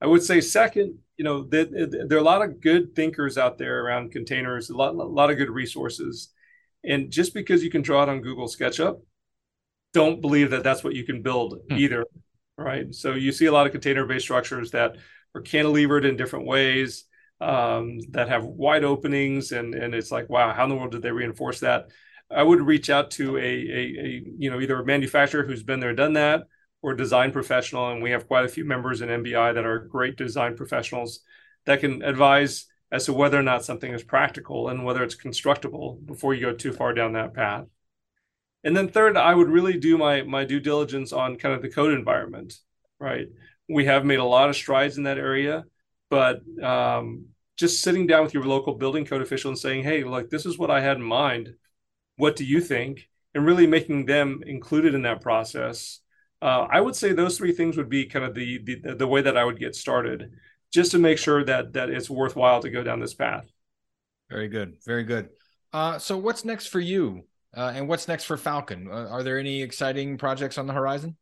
I 0.00 0.06
would 0.06 0.22
say 0.22 0.40
second, 0.40 0.96
you 1.16 1.24
know, 1.24 1.42
there, 1.42 1.64
there 1.64 2.18
are 2.18 2.20
a 2.20 2.24
lot 2.24 2.42
of 2.42 2.60
good 2.60 2.94
thinkers 2.94 3.36
out 3.36 3.58
there 3.58 3.84
around 3.84 4.12
containers, 4.12 4.70
a 4.70 4.76
lot, 4.76 4.94
a 4.94 4.96
lot 4.96 5.30
of 5.30 5.38
good 5.38 5.50
resources. 5.50 6.28
And 6.84 7.10
just 7.10 7.34
because 7.34 7.64
you 7.64 7.70
can 7.70 7.82
draw 7.82 8.04
it 8.04 8.08
on 8.08 8.20
Google 8.20 8.46
SketchUp, 8.46 9.00
don't 9.92 10.20
believe 10.20 10.50
that 10.50 10.62
that's 10.62 10.84
what 10.84 10.94
you 10.94 11.02
can 11.02 11.20
build 11.20 11.58
hmm. 11.68 11.76
either, 11.76 12.04
right? 12.56 12.94
So 12.94 13.14
you 13.14 13.32
see 13.32 13.46
a 13.46 13.52
lot 13.52 13.66
of 13.66 13.72
container-based 13.72 14.24
structures 14.24 14.70
that 14.70 14.98
are 15.34 15.42
cantilevered 15.42 16.08
in 16.08 16.16
different 16.16 16.46
ways 16.46 17.07
um, 17.40 18.00
that 18.10 18.28
have 18.28 18.44
wide 18.44 18.84
openings, 18.84 19.52
and 19.52 19.74
and 19.74 19.94
it's 19.94 20.10
like, 20.10 20.28
wow, 20.28 20.52
how 20.52 20.64
in 20.64 20.70
the 20.70 20.76
world 20.76 20.92
did 20.92 21.02
they 21.02 21.12
reinforce 21.12 21.60
that? 21.60 21.90
I 22.30 22.42
would 22.42 22.60
reach 22.60 22.90
out 22.90 23.10
to 23.12 23.36
a, 23.36 23.40
a, 23.40 23.44
a 23.44 24.22
you 24.38 24.50
know 24.50 24.60
either 24.60 24.80
a 24.80 24.84
manufacturer 24.84 25.44
who's 25.44 25.62
been 25.62 25.80
there, 25.80 25.94
done 25.94 26.14
that, 26.14 26.44
or 26.82 26.94
design 26.94 27.32
professional, 27.32 27.90
and 27.90 28.02
we 28.02 28.10
have 28.10 28.28
quite 28.28 28.44
a 28.44 28.48
few 28.48 28.64
members 28.64 29.00
in 29.00 29.08
MBI 29.08 29.54
that 29.54 29.66
are 29.66 29.78
great 29.78 30.16
design 30.16 30.56
professionals 30.56 31.20
that 31.66 31.80
can 31.80 32.02
advise 32.02 32.66
as 32.90 33.04
to 33.04 33.12
whether 33.12 33.38
or 33.38 33.42
not 33.42 33.64
something 33.64 33.92
is 33.92 34.02
practical 34.02 34.68
and 34.68 34.84
whether 34.84 35.02
it's 35.02 35.14
constructible 35.14 36.00
before 36.04 36.34
you 36.34 36.40
go 36.40 36.54
too 36.54 36.72
far 36.72 36.94
down 36.94 37.12
that 37.12 37.34
path. 37.34 37.66
And 38.64 38.76
then 38.76 38.88
third, 38.88 39.16
I 39.16 39.34
would 39.34 39.48
really 39.48 39.78
do 39.78 39.96
my 39.96 40.22
my 40.22 40.44
due 40.44 40.60
diligence 40.60 41.12
on 41.12 41.36
kind 41.36 41.54
of 41.54 41.62
the 41.62 41.70
code 41.70 41.92
environment, 41.92 42.54
right? 42.98 43.28
We 43.68 43.84
have 43.84 44.04
made 44.04 44.18
a 44.18 44.24
lot 44.24 44.48
of 44.48 44.56
strides 44.56 44.98
in 44.98 45.04
that 45.04 45.18
area 45.18 45.64
but 46.10 46.42
um, 46.62 47.26
just 47.56 47.82
sitting 47.82 48.06
down 48.06 48.22
with 48.22 48.34
your 48.34 48.44
local 48.44 48.74
building 48.74 49.04
code 49.04 49.22
official 49.22 49.50
and 49.50 49.58
saying, 49.58 49.84
"Hey, 49.84 50.04
like 50.04 50.30
this 50.30 50.46
is 50.46 50.58
what 50.58 50.70
I 50.70 50.80
had 50.80 50.96
in 50.96 51.02
mind. 51.02 51.54
What 52.16 52.36
do 52.36 52.44
you 52.44 52.60
think?" 52.60 53.08
and 53.34 53.46
really 53.46 53.66
making 53.66 54.06
them 54.06 54.42
included 54.46 54.94
in 54.94 55.02
that 55.02 55.20
process. 55.20 56.00
Uh, 56.40 56.66
I 56.70 56.80
would 56.80 56.96
say 56.96 57.12
those 57.12 57.36
three 57.36 57.52
things 57.52 57.76
would 57.76 57.88
be 57.88 58.06
kind 58.06 58.24
of 58.24 58.34
the, 58.34 58.58
the 58.58 58.94
the 58.94 59.06
way 59.06 59.22
that 59.22 59.36
I 59.36 59.44
would 59.44 59.58
get 59.58 59.74
started, 59.74 60.32
just 60.72 60.92
to 60.92 60.98
make 60.98 61.18
sure 61.18 61.44
that 61.44 61.72
that 61.74 61.90
it's 61.90 62.08
worthwhile 62.08 62.60
to 62.62 62.70
go 62.70 62.82
down 62.82 63.00
this 63.00 63.14
path. 63.14 63.44
Very 64.30 64.48
good, 64.48 64.76
very 64.84 65.04
good. 65.04 65.30
Uh, 65.72 65.98
so, 65.98 66.16
what's 66.16 66.44
next 66.44 66.66
for 66.66 66.80
you, 66.80 67.24
uh, 67.56 67.72
and 67.74 67.88
what's 67.88 68.08
next 68.08 68.24
for 68.24 68.36
Falcon? 68.36 68.88
Uh, 68.90 69.08
are 69.08 69.22
there 69.22 69.38
any 69.38 69.62
exciting 69.62 70.16
projects 70.16 70.58
on 70.58 70.66
the 70.66 70.72
horizon? 70.72 71.16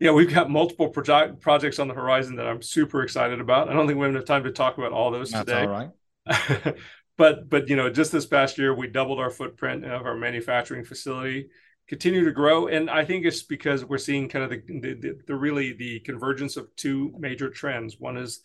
Yeah, 0.00 0.12
we've 0.12 0.32
got 0.32 0.48
multiple 0.48 0.88
project 0.88 1.40
projects 1.40 1.78
on 1.78 1.86
the 1.86 1.94
horizon 1.94 2.36
that 2.36 2.46
I'm 2.46 2.62
super 2.62 3.02
excited 3.02 3.38
about. 3.38 3.68
I 3.68 3.74
don't 3.74 3.86
think 3.86 3.98
we 3.98 4.06
have 4.06 4.14
enough 4.14 4.24
time 4.24 4.44
to 4.44 4.50
talk 4.50 4.78
about 4.78 4.92
all 4.92 5.10
those 5.10 5.30
That's 5.30 5.44
today. 5.44 5.62
All 5.62 5.68
right. 5.68 6.74
but 7.18 7.50
but 7.50 7.68
you 7.68 7.76
know, 7.76 7.90
just 7.90 8.10
this 8.10 8.24
past 8.24 8.56
year, 8.56 8.74
we 8.74 8.88
doubled 8.88 9.20
our 9.20 9.30
footprint 9.30 9.84
of 9.84 10.06
our 10.06 10.16
manufacturing 10.16 10.84
facility, 10.84 11.50
continue 11.86 12.24
to 12.24 12.32
grow, 12.32 12.66
and 12.66 12.88
I 12.88 13.04
think 13.04 13.26
it's 13.26 13.42
because 13.42 13.84
we're 13.84 13.98
seeing 13.98 14.30
kind 14.30 14.42
of 14.42 14.50
the 14.50 14.62
the, 14.66 14.94
the, 14.94 15.18
the 15.26 15.34
really 15.34 15.74
the 15.74 16.00
convergence 16.00 16.56
of 16.56 16.74
two 16.76 17.12
major 17.18 17.50
trends. 17.50 18.00
One 18.00 18.16
is 18.16 18.40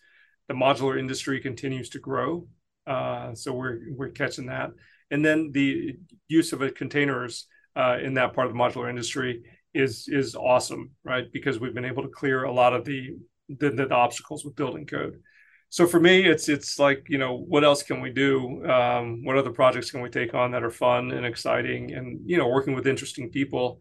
the 0.49 0.53
modular 0.53 0.99
industry 0.99 1.39
continues 1.39 1.87
to 1.91 1.99
grow, 1.99 2.49
uh, 2.85 3.33
so 3.33 3.53
we're 3.53 3.79
we're 3.95 4.09
catching 4.09 4.47
that, 4.47 4.71
and 5.09 5.23
then 5.23 5.51
the 5.53 5.95
use 6.27 6.51
of 6.51 6.61
containers 6.75 7.45
uh, 7.77 7.97
in 8.01 8.15
that 8.15 8.33
part 8.33 8.47
of 8.47 8.53
the 8.53 8.59
modular 8.59 8.89
industry 8.89 9.43
is 9.75 10.07
is 10.07 10.35
awesome, 10.35 10.91
right? 11.03 11.31
Because 11.31 11.59
we've 11.59 11.73
been 11.73 11.85
able 11.85 12.03
to 12.03 12.09
clear 12.09 12.43
a 12.43 12.51
lot 12.51 12.73
of 12.73 12.85
the 12.85 13.17
the, 13.49 13.69
the 13.69 13.89
obstacles 13.91 14.43
with 14.43 14.55
building 14.55 14.87
code. 14.87 15.21
So 15.69 15.85
for 15.85 15.99
me, 15.99 16.25
it's 16.25 16.47
it's 16.49 16.79
like 16.79 17.05
you 17.09 17.17
know 17.17 17.37
what 17.37 17.63
else 17.63 17.83
can 17.83 18.01
we 18.01 18.11
do? 18.11 18.65
Um, 18.65 19.23
what 19.25 19.37
other 19.37 19.51
projects 19.51 19.91
can 19.91 20.01
we 20.01 20.09
take 20.09 20.33
on 20.33 20.51
that 20.51 20.63
are 20.63 20.71
fun 20.71 21.11
and 21.11 21.25
exciting, 21.25 21.93
and 21.93 22.21
you 22.25 22.37
know 22.37 22.47
working 22.47 22.73
with 22.73 22.87
interesting 22.87 23.29
people. 23.29 23.79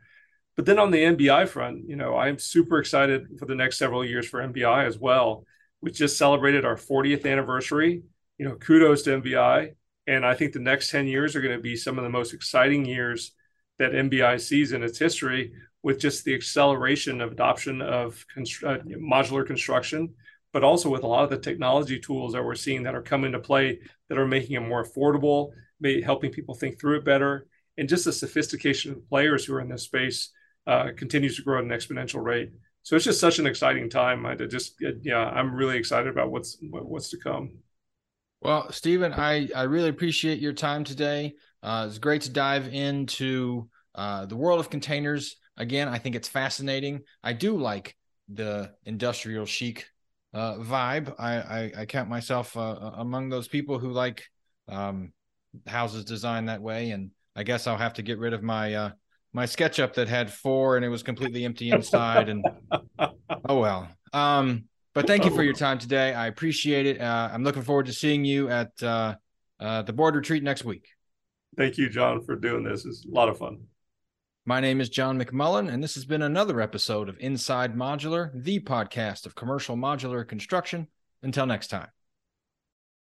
But 0.57 0.67
then 0.67 0.79
on 0.79 0.91
the 0.91 1.03
MBI 1.03 1.49
front, 1.49 1.89
you 1.89 1.97
know 1.97 2.17
I'm 2.17 2.39
super 2.39 2.79
excited 2.79 3.39
for 3.39 3.47
the 3.47 3.55
next 3.55 3.79
several 3.79 4.05
years 4.05 4.29
for 4.29 4.41
MBI 4.41 4.87
as 4.87 4.99
well. 4.99 5.45
We 5.81 5.93
just 5.93 6.19
celebrated 6.19 6.65
our 6.65 6.77
40th 6.77 7.31
anniversary. 7.31 8.03
You 8.39 8.49
know, 8.49 8.57
kudos 8.57 9.03
to 9.03 9.21
MBI. 9.21 9.75
And 10.07 10.27
I 10.27 10.35
think 10.35 10.53
the 10.53 10.59
next 10.59 10.91
10 10.91 11.07
years 11.07 11.35
are 11.35 11.41
going 11.41 11.57
to 11.57 11.63
be 11.63 11.77
some 11.77 11.97
of 11.97 12.05
the 12.05 12.11
most 12.11 12.35
exciting 12.35 12.85
years 12.85 13.33
that 13.79 13.93
MBI 13.93 14.41
sees 14.41 14.73
in 14.73 14.83
its 14.83 14.99
history 14.99 15.53
with 15.85 16.01
just 16.01 16.25
the 16.25 16.35
acceleration 16.35 17.21
of 17.21 17.33
adoption 17.33 17.83
of 17.83 18.25
constr- 18.35 18.67
uh, 18.67 18.83
modular 18.99 19.47
construction, 19.47 20.15
but 20.51 20.65
also 20.65 20.89
with 20.89 21.03
a 21.03 21.07
lot 21.07 21.25
of 21.25 21.31
the 21.31 21.39
technology 21.39 22.01
tools 22.01 22.33
that 22.33 22.43
we're 22.43 22.55
seeing 22.55 22.83
that 22.83 22.95
are 22.95 23.03
coming 23.03 23.33
to 23.33 23.39
play 23.39 23.79
that 24.09 24.17
are 24.17 24.27
making 24.27 24.57
it 24.57 24.67
more 24.67 24.83
affordable, 24.83 25.51
may, 25.79 26.01
helping 26.01 26.33
people 26.33 26.55
think 26.55 26.81
through 26.81 26.97
it 26.97 27.05
better. 27.05 27.47
And 27.77 27.87
just 27.87 28.07
the 28.07 28.13
sophistication 28.15 28.93
of 28.93 29.07
players 29.11 29.45
who 29.45 29.55
are 29.55 29.61
in 29.61 29.69
this 29.69 29.83
space 29.83 30.31
uh, 30.67 30.89
continues 30.97 31.37
to 31.37 31.43
grow 31.43 31.59
at 31.59 31.65
an 31.65 31.71
exponential 31.71 32.25
rate. 32.25 32.51
So 32.83 32.97
it's 32.97 33.05
just 33.05 33.21
such 33.21 33.39
an 33.39 33.47
exciting 33.47 33.91
time. 33.91 34.25
I 34.25 34.37
just, 34.37 34.77
yeah, 35.03 35.19
I'm 35.19 35.55
really 35.55 35.77
excited 35.77 36.09
about 36.09 36.31
what's 36.31 36.57
what's 36.63 37.11
to 37.11 37.19
come. 37.19 37.59
Well, 38.41 38.73
Stephen, 38.73 39.13
I, 39.13 39.49
I 39.55 39.63
really 39.65 39.91
appreciate 39.91 40.39
your 40.39 40.53
time 40.55 40.85
today. 40.85 41.35
Uh, 41.63 41.87
it's 41.89 41.99
great 41.99 42.23
to 42.23 42.31
dive 42.31 42.73
into 42.73 43.69
uh, 43.95 44.25
the 44.27 44.37
world 44.37 44.61
of 44.61 44.71
containers. 44.71 45.37
Again, 45.57 45.89
I 45.89 45.99
think 45.99 46.17
it's 46.17 46.29
fascinating. 46.29 47.03
I 47.23 47.33
do 47.33 47.57
like 47.57 47.97
the 48.29 48.73
industrial 48.85 49.47
chic 49.47 49.87
uh, 50.33 50.57
vibe. 50.57 51.15
I, 51.19 51.35
I, 51.35 51.73
I, 51.79 51.87
count 51.87 52.09
myself 52.09 52.57
uh, 52.57 52.93
among 52.97 53.29
those 53.29 53.47
people 53.47 53.79
who 53.79 53.93
like 53.93 54.25
um, 54.69 55.13
houses 55.67 56.05
designed 56.05 56.49
that 56.49 56.61
way. 56.61 56.91
And 56.91 57.11
I 57.37 57.45
guess 57.45 57.67
I'll 57.67 57.77
have 57.77 57.95
to 57.95 58.03
get 58.03 58.19
rid 58.19 58.33
of 58.33 58.43
my 58.43 58.75
uh, 58.75 58.91
my 59.33 59.45
SketchUp 59.45 59.95
that 59.95 60.09
had 60.09 60.33
four 60.33 60.77
and 60.77 60.85
it 60.85 60.89
was 60.89 61.03
completely 61.03 61.45
empty 61.45 61.71
inside. 61.71 62.29
And 62.29 62.45
oh 62.99 63.61
well. 63.61 63.89
Um, 64.13 64.65
but 64.95 65.07
thank 65.07 65.25
you 65.25 65.31
for 65.31 65.43
your 65.43 65.55
time 65.55 65.79
today. 65.79 66.15
I 66.15 66.29
appreciate 66.29 66.87
it. 66.87 67.01
Uh, 67.01 67.29
I'm 67.33 67.43
looking 67.43 67.63
forward 67.63 67.87
to 67.87 67.93
seeing 67.93 68.25
you 68.25 68.49
at 68.49 68.71
uh, 68.81 69.17
uh, 69.59 69.83
the 69.83 69.93
board 69.93 70.15
retreat 70.15 70.43
next 70.43 70.65
week. 70.65 70.87
Thank 71.57 71.79
you, 71.79 71.89
John, 71.89 72.23
for 72.25 72.37
doing 72.37 72.63
this. 72.63 72.85
It's 72.85 73.05
a 73.05 73.11
lot 73.11 73.29
of 73.29 73.39
fun. 73.39 73.59
My 74.47 74.61
name 74.61 74.83
is 74.83 74.91
John 74.91 75.19
McMullen, 75.19 75.73
and 75.73 75.83
this 75.83 75.95
has 75.95 76.05
been 76.05 76.21
another 76.21 76.61
episode 76.61 77.09
of 77.09 77.17
Inside 77.19 77.75
Modular, 77.75 78.31
the 78.35 78.61
podcast 78.61 79.25
of 79.25 79.35
commercial 79.35 79.75
modular 79.75 80.29
construction. 80.29 80.89
Until 81.23 81.47
next 81.47 81.69
time. 81.69 81.89